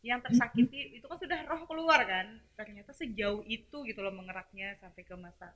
yang 0.00 0.18
tersakiti 0.18 0.78
itu 0.98 1.06
kan 1.06 1.18
sudah 1.18 1.38
roh 1.44 1.62
keluar 1.64 2.02
kan 2.02 2.26
ternyata 2.52 2.90
sejauh 2.92 3.42
itu 3.44 3.76
gitu 3.82 3.98
loh 3.98 4.10
mengeraknya 4.10 4.74
sampai 4.76 5.02
ke 5.02 5.14
masa 5.14 5.54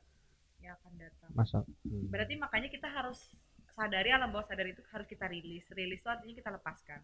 yang 0.56 0.74
akan 0.76 0.92
datang 0.96 1.30
Masa. 1.32 1.62
Hmm. 1.82 2.06
berarti 2.06 2.34
makanya 2.34 2.68
kita 2.68 2.86
harus 2.88 3.34
sadari 3.68 4.08
alam 4.08 4.30
bawah 4.30 4.46
sadar 4.46 4.64
itu 4.64 4.80
harus 4.88 5.04
kita 5.04 5.26
rilis 5.26 5.66
rilis 5.70 5.98
itu 5.98 6.08
artinya 6.08 6.34
kita 6.34 6.50
lepaskan 6.50 7.02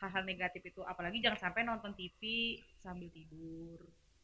hal-hal 0.00 0.24
negatif 0.24 0.62
itu 0.64 0.80
apalagi 0.82 1.20
jangan 1.20 1.38
sampai 1.38 1.62
nonton 1.62 1.92
TV 1.92 2.20
sambil 2.76 3.08
tidur 3.08 3.78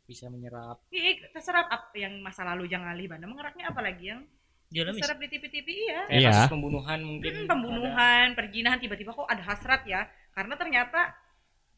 bisa 0.05 0.27
menyerap 0.27 0.81
Ih, 0.89 1.19
terserap 1.31 1.67
apa 1.69 1.93
yang 1.95 2.19
masa 2.21 2.43
lalu 2.43 2.65
jangan 2.67 2.95
alih 2.95 3.07
banda 3.07 3.27
mengeraknya 3.27 3.69
apalagi 3.69 4.05
yang 4.11 4.23
Jalan 4.67 4.99
Miss. 4.99 5.07
terserap 5.07 5.23
di 5.23 5.29
TV-TV 5.31 5.69
iya 5.71 6.01
kayak 6.07 6.19
Iya. 6.19 6.31
kasus 6.33 6.51
pembunuhan 6.51 6.99
mungkin 7.01 7.33
Hmm, 7.33 7.47
pembunuhan, 7.47 8.27
perjinahan 8.35 8.83
tiba-tiba 8.83 9.15
kok 9.15 9.31
ada 9.31 9.39
hasrat 9.39 9.87
ya. 9.87 10.11
Karena 10.35 10.59
ternyata 10.59 11.15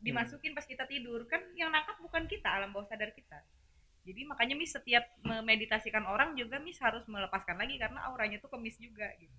dimasukin 0.00 0.56
pas 0.56 0.64
kita 0.64 0.88
tidur 0.88 1.28
kan 1.28 1.44
yang 1.52 1.68
nangkap 1.68 2.00
bukan 2.00 2.24
kita, 2.24 2.48
alam 2.48 2.72
bawah 2.72 2.88
sadar 2.88 3.12
kita. 3.12 3.44
Jadi 4.08 4.24
makanya 4.24 4.56
Miss 4.56 4.72
setiap 4.72 5.04
memeditasikan 5.20 6.00
orang 6.08 6.32
juga 6.32 6.56
Miss 6.64 6.80
harus 6.80 7.04
melepaskan 7.04 7.60
lagi 7.60 7.76
karena 7.76 8.08
auranya 8.08 8.40
tuh 8.40 8.48
ke 8.48 8.56
Miss 8.56 8.80
juga 8.80 9.04
gitu. 9.20 9.36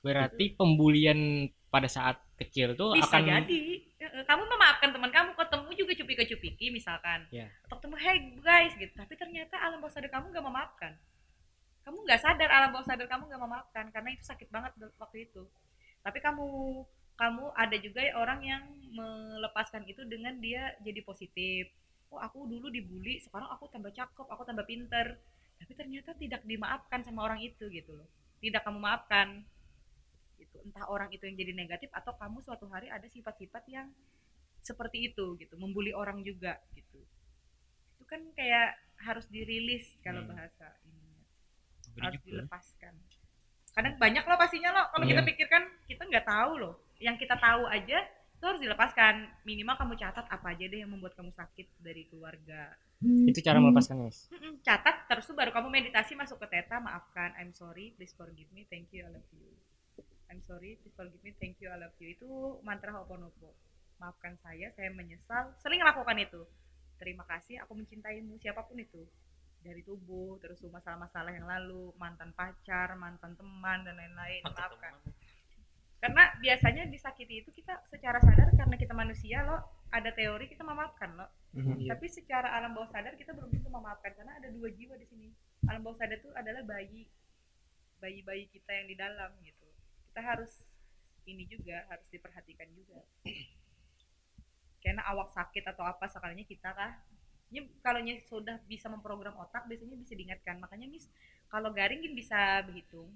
berarti 0.00 0.56
pembulian 0.56 1.44
pada 1.68 1.84
saat 1.86 2.16
kecil 2.40 2.72
tuh 2.72 2.96
Bisa 2.96 3.20
akan 3.20 3.44
jadi. 3.44 3.62
Kamu 4.00 4.42
memaafkan 4.48 4.90
teman 4.96 5.12
kamu, 5.12 5.36
ketemu 5.36 5.70
juga 5.76 5.92
cupika-cupiki 6.00 6.66
misalkan. 6.72 7.28
Ya. 7.28 7.52
Atau 7.68 7.78
ketemu, 7.78 7.96
hey 8.00 8.16
guys 8.40 8.72
gitu. 8.74 8.92
Tapi 8.96 9.12
ternyata 9.14 9.60
alam 9.60 9.78
bawah 9.78 9.92
sadar 9.92 10.08
kamu 10.08 10.32
gak 10.32 10.46
memaafkan. 10.46 10.92
Kamu 11.84 12.04
nggak 12.04 12.20
sadar 12.20 12.48
alam 12.48 12.70
bawah 12.72 12.86
sadar 12.88 13.06
kamu 13.08 13.28
gak 13.28 13.42
memaafkan 13.44 13.84
karena 13.92 14.10
itu 14.16 14.24
sakit 14.24 14.48
banget 14.48 14.72
waktu 14.96 15.28
itu. 15.28 15.44
Tapi 16.00 16.18
kamu 16.24 16.46
kamu 17.20 17.44
ada 17.52 17.76
juga 17.76 18.00
orang 18.16 18.40
yang 18.40 18.62
melepaskan 18.96 19.84
itu 19.84 20.00
dengan 20.08 20.40
dia 20.40 20.72
jadi 20.80 21.04
positif. 21.04 21.68
Oh 22.08 22.18
aku 22.18 22.48
dulu 22.48 22.72
dibully, 22.72 23.20
sekarang 23.20 23.52
aku 23.52 23.68
tambah 23.68 23.92
cakep, 23.92 24.26
aku 24.26 24.42
tambah 24.48 24.64
pinter. 24.64 25.20
Tapi 25.60 25.72
ternyata 25.76 26.16
tidak 26.16 26.40
dimaafkan 26.48 27.04
sama 27.04 27.28
orang 27.28 27.44
itu 27.44 27.68
gitu 27.68 27.92
loh. 27.92 28.08
Tidak 28.40 28.64
kamu 28.64 28.80
maafkan. 28.80 29.44
Entah 30.62 30.86
orang 30.86 31.08
itu 31.10 31.22
yang 31.22 31.34
jadi 31.34 31.52
negatif 31.52 31.88
atau 31.90 32.12
kamu 32.12 32.40
suatu 32.40 32.66
hari 32.66 32.86
ada 32.86 33.04
sifat-sifat 33.04 33.64
yang 33.66 33.88
seperti 34.60 35.08
itu 35.08 35.36
gitu, 35.36 35.56
membuli 35.56 35.90
orang 35.90 36.20
juga 36.20 36.60
gitu. 36.70 37.00
Itu 37.94 38.04
kan 38.04 38.20
kayak 38.32 38.76
harus 39.00 39.24
dirilis 39.26 39.96
kalau 40.00 40.20
Hmm. 40.22 40.30
bahasa 40.30 40.76
ininya. 40.84 41.24
Ngeri 41.90 42.04
Harus 42.04 42.20
juga. 42.20 42.28
dilepaskan. 42.44 42.94
Kadang 43.70 43.94
banyak 43.96 44.22
loh 44.22 44.36
pastinya 44.36 44.70
loh 44.70 44.86
kalau 44.90 45.04
kita 45.04 45.22
Iya. 45.22 45.28
pikirkan 45.28 45.62
kita 45.86 46.02
nggak 46.04 46.26
tahu 46.26 46.52
loh. 46.58 46.74
Yang 46.98 47.16
kita 47.22 47.36
tahu 47.36 47.64
aja 47.66 47.98
itu 48.30 48.44
harus 48.44 48.60
dilepaskan. 48.60 49.14
Minimal 49.42 49.76
kamu 49.76 49.94
catat 49.96 50.26
apa 50.26 50.46
aja 50.50 50.64
deh 50.64 50.78
yang 50.78 50.90
membuat 50.90 51.14
kamu 51.14 51.30
sakit 51.30 51.66
dari 51.78 52.04
keluarga. 52.06 52.76
itu 53.00 53.40
cara 53.40 53.56
melepaskan 53.56 53.96
guys 54.04 54.28
catat 54.60 55.08
terus 55.08 55.24
tuh 55.24 55.32
baru 55.32 55.48
kamu 55.48 55.72
meditasi 55.72 56.12
masuk 56.12 56.36
ke 56.36 56.52
teta 56.52 56.76
maafkan 56.76 57.32
I'm 57.32 57.48
sorry 57.50 57.96
please 57.96 58.12
forgive 58.12 58.52
me 58.52 58.68
thank 58.68 58.92
you 58.92 59.00
I 59.00 59.08
love 59.08 59.24
you 59.32 59.56
I'm 60.30 60.40
sorry 60.46 60.78
please 60.78 60.94
forgive 60.94 61.20
me 61.20 61.34
thank 61.36 61.58
you 61.58 61.68
I 61.68 61.76
love 61.76 61.94
you. 61.98 62.14
Itu 62.14 62.28
mantra 62.62 62.94
Ho'oponopo 62.94 63.50
maafkan 64.00 64.32
saya 64.40 64.72
saya 64.72 64.88
menyesal 64.94 65.52
sering 65.60 65.82
lakukan 65.84 66.16
itu. 66.16 66.46
Terima 66.96 67.24
kasih 67.28 67.60
aku 67.60 67.76
mencintaimu 67.76 68.38
siapa 68.40 68.64
pun 68.64 68.78
itu. 68.78 69.04
Dari 69.60 69.84
tubuh 69.84 70.40
terus 70.40 70.56
tuh 70.56 70.72
masalah-masalah 70.72 71.36
yang 71.36 71.44
lalu 71.44 71.92
mantan 72.00 72.32
pacar 72.32 72.96
mantan 72.96 73.36
teman 73.36 73.84
dan 73.84 73.98
lain-lain 73.98 74.40
maafkan. 74.46 74.94
karena 76.00 76.32
biasanya 76.40 76.88
disakiti 76.88 77.44
itu 77.44 77.52
kita 77.52 77.76
secara 77.84 78.16
sadar 78.24 78.48
karena 78.56 78.72
kita 78.80 78.96
manusia 78.96 79.44
loh 79.44 79.60
ada 79.92 80.08
teori 80.16 80.48
kita 80.48 80.64
memaafkan 80.64 81.12
loh 81.12 81.28
Iya. 81.52 81.92
tapi 81.92 82.06
secara 82.08 82.56
alam 82.56 82.72
bawah 82.72 82.88
sadar 82.88 83.18
kita 83.20 83.34
belum 83.34 83.50
tentu 83.50 83.68
memaafkan 83.68 84.14
karena 84.14 84.38
ada 84.38 84.48
dua 84.54 84.70
jiwa 84.70 84.94
di 84.94 85.04
sini. 85.10 85.28
Alam 85.66 85.82
bawah 85.82 85.98
sadar 85.98 86.22
itu 86.22 86.30
adalah 86.32 86.62
bayi. 86.62 87.04
Bayi-bayi 87.98 88.48
kita 88.48 88.70
yang 88.70 88.86
di 88.86 88.96
dalam 88.96 89.28
gitu 89.44 89.59
kita 90.10 90.26
harus 90.26 90.66
ini 91.30 91.46
juga 91.46 91.86
harus 91.86 92.06
diperhatikan 92.10 92.66
juga. 92.74 92.98
Karena 94.82 95.06
awak 95.06 95.30
sakit 95.30 95.62
atau 95.70 95.86
apa 95.86 96.10
sekalinya 96.10 96.42
kita 96.42 96.74
kah 96.74 96.98
ini 97.54 97.66
kalau 97.78 98.02
sudah 98.26 98.58
bisa 98.66 98.90
memprogram 98.90 99.38
otak 99.38 99.70
biasanya 99.70 99.94
bisa 99.94 100.18
diingatkan. 100.18 100.58
Makanya 100.58 100.90
mis 100.90 101.06
kalau 101.46 101.70
garing 101.70 102.02
bisa 102.18 102.66
berhitung. 102.66 103.14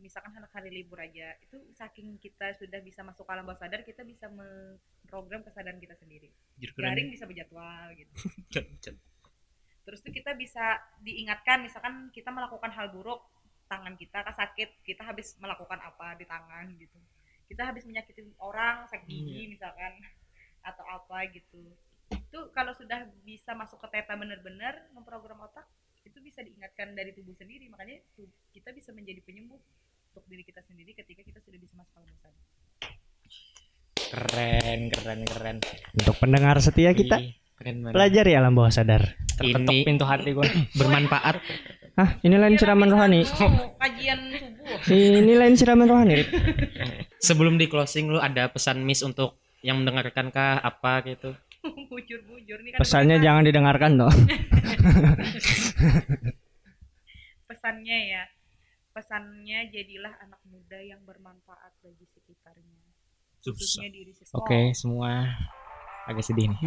Misalkan 0.00 0.32
anak 0.32 0.50
hari 0.56 0.72
libur 0.72 0.98
aja 1.04 1.36
itu 1.44 1.60
saking 1.76 2.16
kita 2.16 2.56
sudah 2.56 2.80
bisa 2.80 3.04
masuk 3.04 3.28
alam 3.28 3.44
bawah 3.44 3.60
sadar 3.60 3.84
kita 3.84 4.02
bisa 4.02 4.24
memprogram 4.32 5.44
kesadaran 5.44 5.76
kita 5.78 5.94
sendiri. 6.00 6.32
Garing 6.58 7.12
bisa 7.12 7.28
berjadwal 7.28 7.92
gitu. 7.94 8.10
Terus 9.84 9.98
tuh 10.00 10.14
kita 10.14 10.32
bisa 10.38 10.80
diingatkan 11.02 11.60
misalkan 11.60 12.08
kita 12.08 12.32
melakukan 12.32 12.72
hal 12.72 12.88
buruk 12.88 13.20
tangan 13.72 13.96
kita 13.96 14.20
kan 14.20 14.34
sakit 14.36 14.84
kita 14.84 15.00
habis 15.00 15.32
melakukan 15.40 15.80
apa 15.80 16.12
di 16.20 16.28
tangan 16.28 16.76
gitu. 16.76 17.00
Kita 17.48 17.72
habis 17.72 17.88
menyakiti 17.88 18.20
orang 18.40 18.84
sakit 18.92 19.08
gigi 19.08 19.48
misalkan 19.48 19.96
atau 20.60 20.84
apa 20.84 21.24
gitu. 21.32 21.72
Itu 22.12 22.52
kalau 22.52 22.76
sudah 22.76 23.08
bisa 23.24 23.56
masuk 23.56 23.80
ke 23.80 23.88
teta 23.96 24.12
benar-benar 24.12 24.92
memprogram 24.92 25.40
otak 25.48 25.64
itu 26.04 26.20
bisa 26.20 26.44
diingatkan 26.44 26.92
dari 26.92 27.16
tubuh 27.16 27.32
sendiri. 27.32 27.72
Makanya 27.72 28.04
kita 28.52 28.76
bisa 28.76 28.92
menjadi 28.92 29.24
penyembuh 29.24 29.60
untuk 30.12 30.24
diri 30.28 30.44
kita 30.44 30.60
sendiri 30.60 30.92
ketika 30.92 31.24
kita 31.24 31.40
sudah 31.40 31.56
bisa 31.56 31.72
masuk 31.80 31.96
alam 31.96 32.12
sadar 32.20 32.44
keren 34.12 34.80
keren 34.92 35.20
keren. 35.24 35.56
Untuk 35.96 36.20
pendengar 36.20 36.60
setia 36.60 36.92
kita, 36.92 37.16
keren 37.56 37.80
banget. 37.80 37.96
pelajari 37.96 38.32
alam 38.36 38.52
bawah 38.52 38.68
sadar. 38.68 39.16
terketuk 39.32 39.72
Ini 39.72 39.88
pintu 39.88 40.04
hati 40.04 40.36
gue 40.36 40.44
bermanfaat. 40.78 41.40
Hah, 41.92 42.16
ini 42.26 42.36
lain 42.36 42.56
siraman 42.56 42.88
rohani. 42.88 43.20
Oh, 43.36 43.52
kajian 43.76 44.20
subuh 44.80 44.96
Ini 45.20 45.32
lain 45.36 45.54
siraman 45.54 45.86
rohani. 45.86 46.24
Sebelum 47.18 47.60
di 47.60 47.68
closing 47.68 48.08
lu 48.08 48.18
ada 48.18 48.48
pesan 48.48 48.80
miss 48.80 49.00
untuk 49.00 49.36
yang 49.60 49.78
mendengarkan 49.78 50.28
kah 50.28 50.58
apa 50.58 51.04
gitu? 51.06 51.36
bujur-bujur 51.92 52.58
ini 52.58 52.74
kan 52.74 52.78
Pesannya 52.82 53.16
bahasa- 53.16 53.26
jangan 53.28 53.42
didengarkan 53.46 53.90
toh. 53.94 54.12
pesannya 57.46 57.98
ya 58.10 58.22
pesannya 58.90 59.70
jadilah 59.70 60.12
anak 60.18 60.40
muda 60.42 60.80
yang 60.80 61.04
bermanfaat 61.04 61.72
bagi 61.78 62.08
sekitarnya 62.08 62.80
khususnya 63.38 63.88
diri 63.88 64.10
sendiri 64.10 64.34
Oke, 64.34 64.60
semua 64.72 65.28
agak 66.04 66.24
sedih 66.24 66.50
nih. 66.50 66.60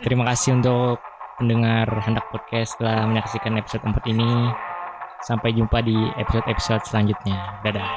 Terima 0.00 0.24
kasih 0.26 0.58
untuk 0.58 0.98
pendengar 1.40 1.88
Hendak 2.04 2.28
Podcast 2.28 2.76
telah 2.76 3.08
menyaksikan 3.08 3.56
episode 3.56 3.80
4 3.80 3.96
ini. 4.12 4.52
Sampai 5.24 5.56
jumpa 5.56 5.80
di 5.80 5.96
episode-episode 6.20 6.84
selanjutnya. 6.84 7.64
Dadah. 7.64 7.88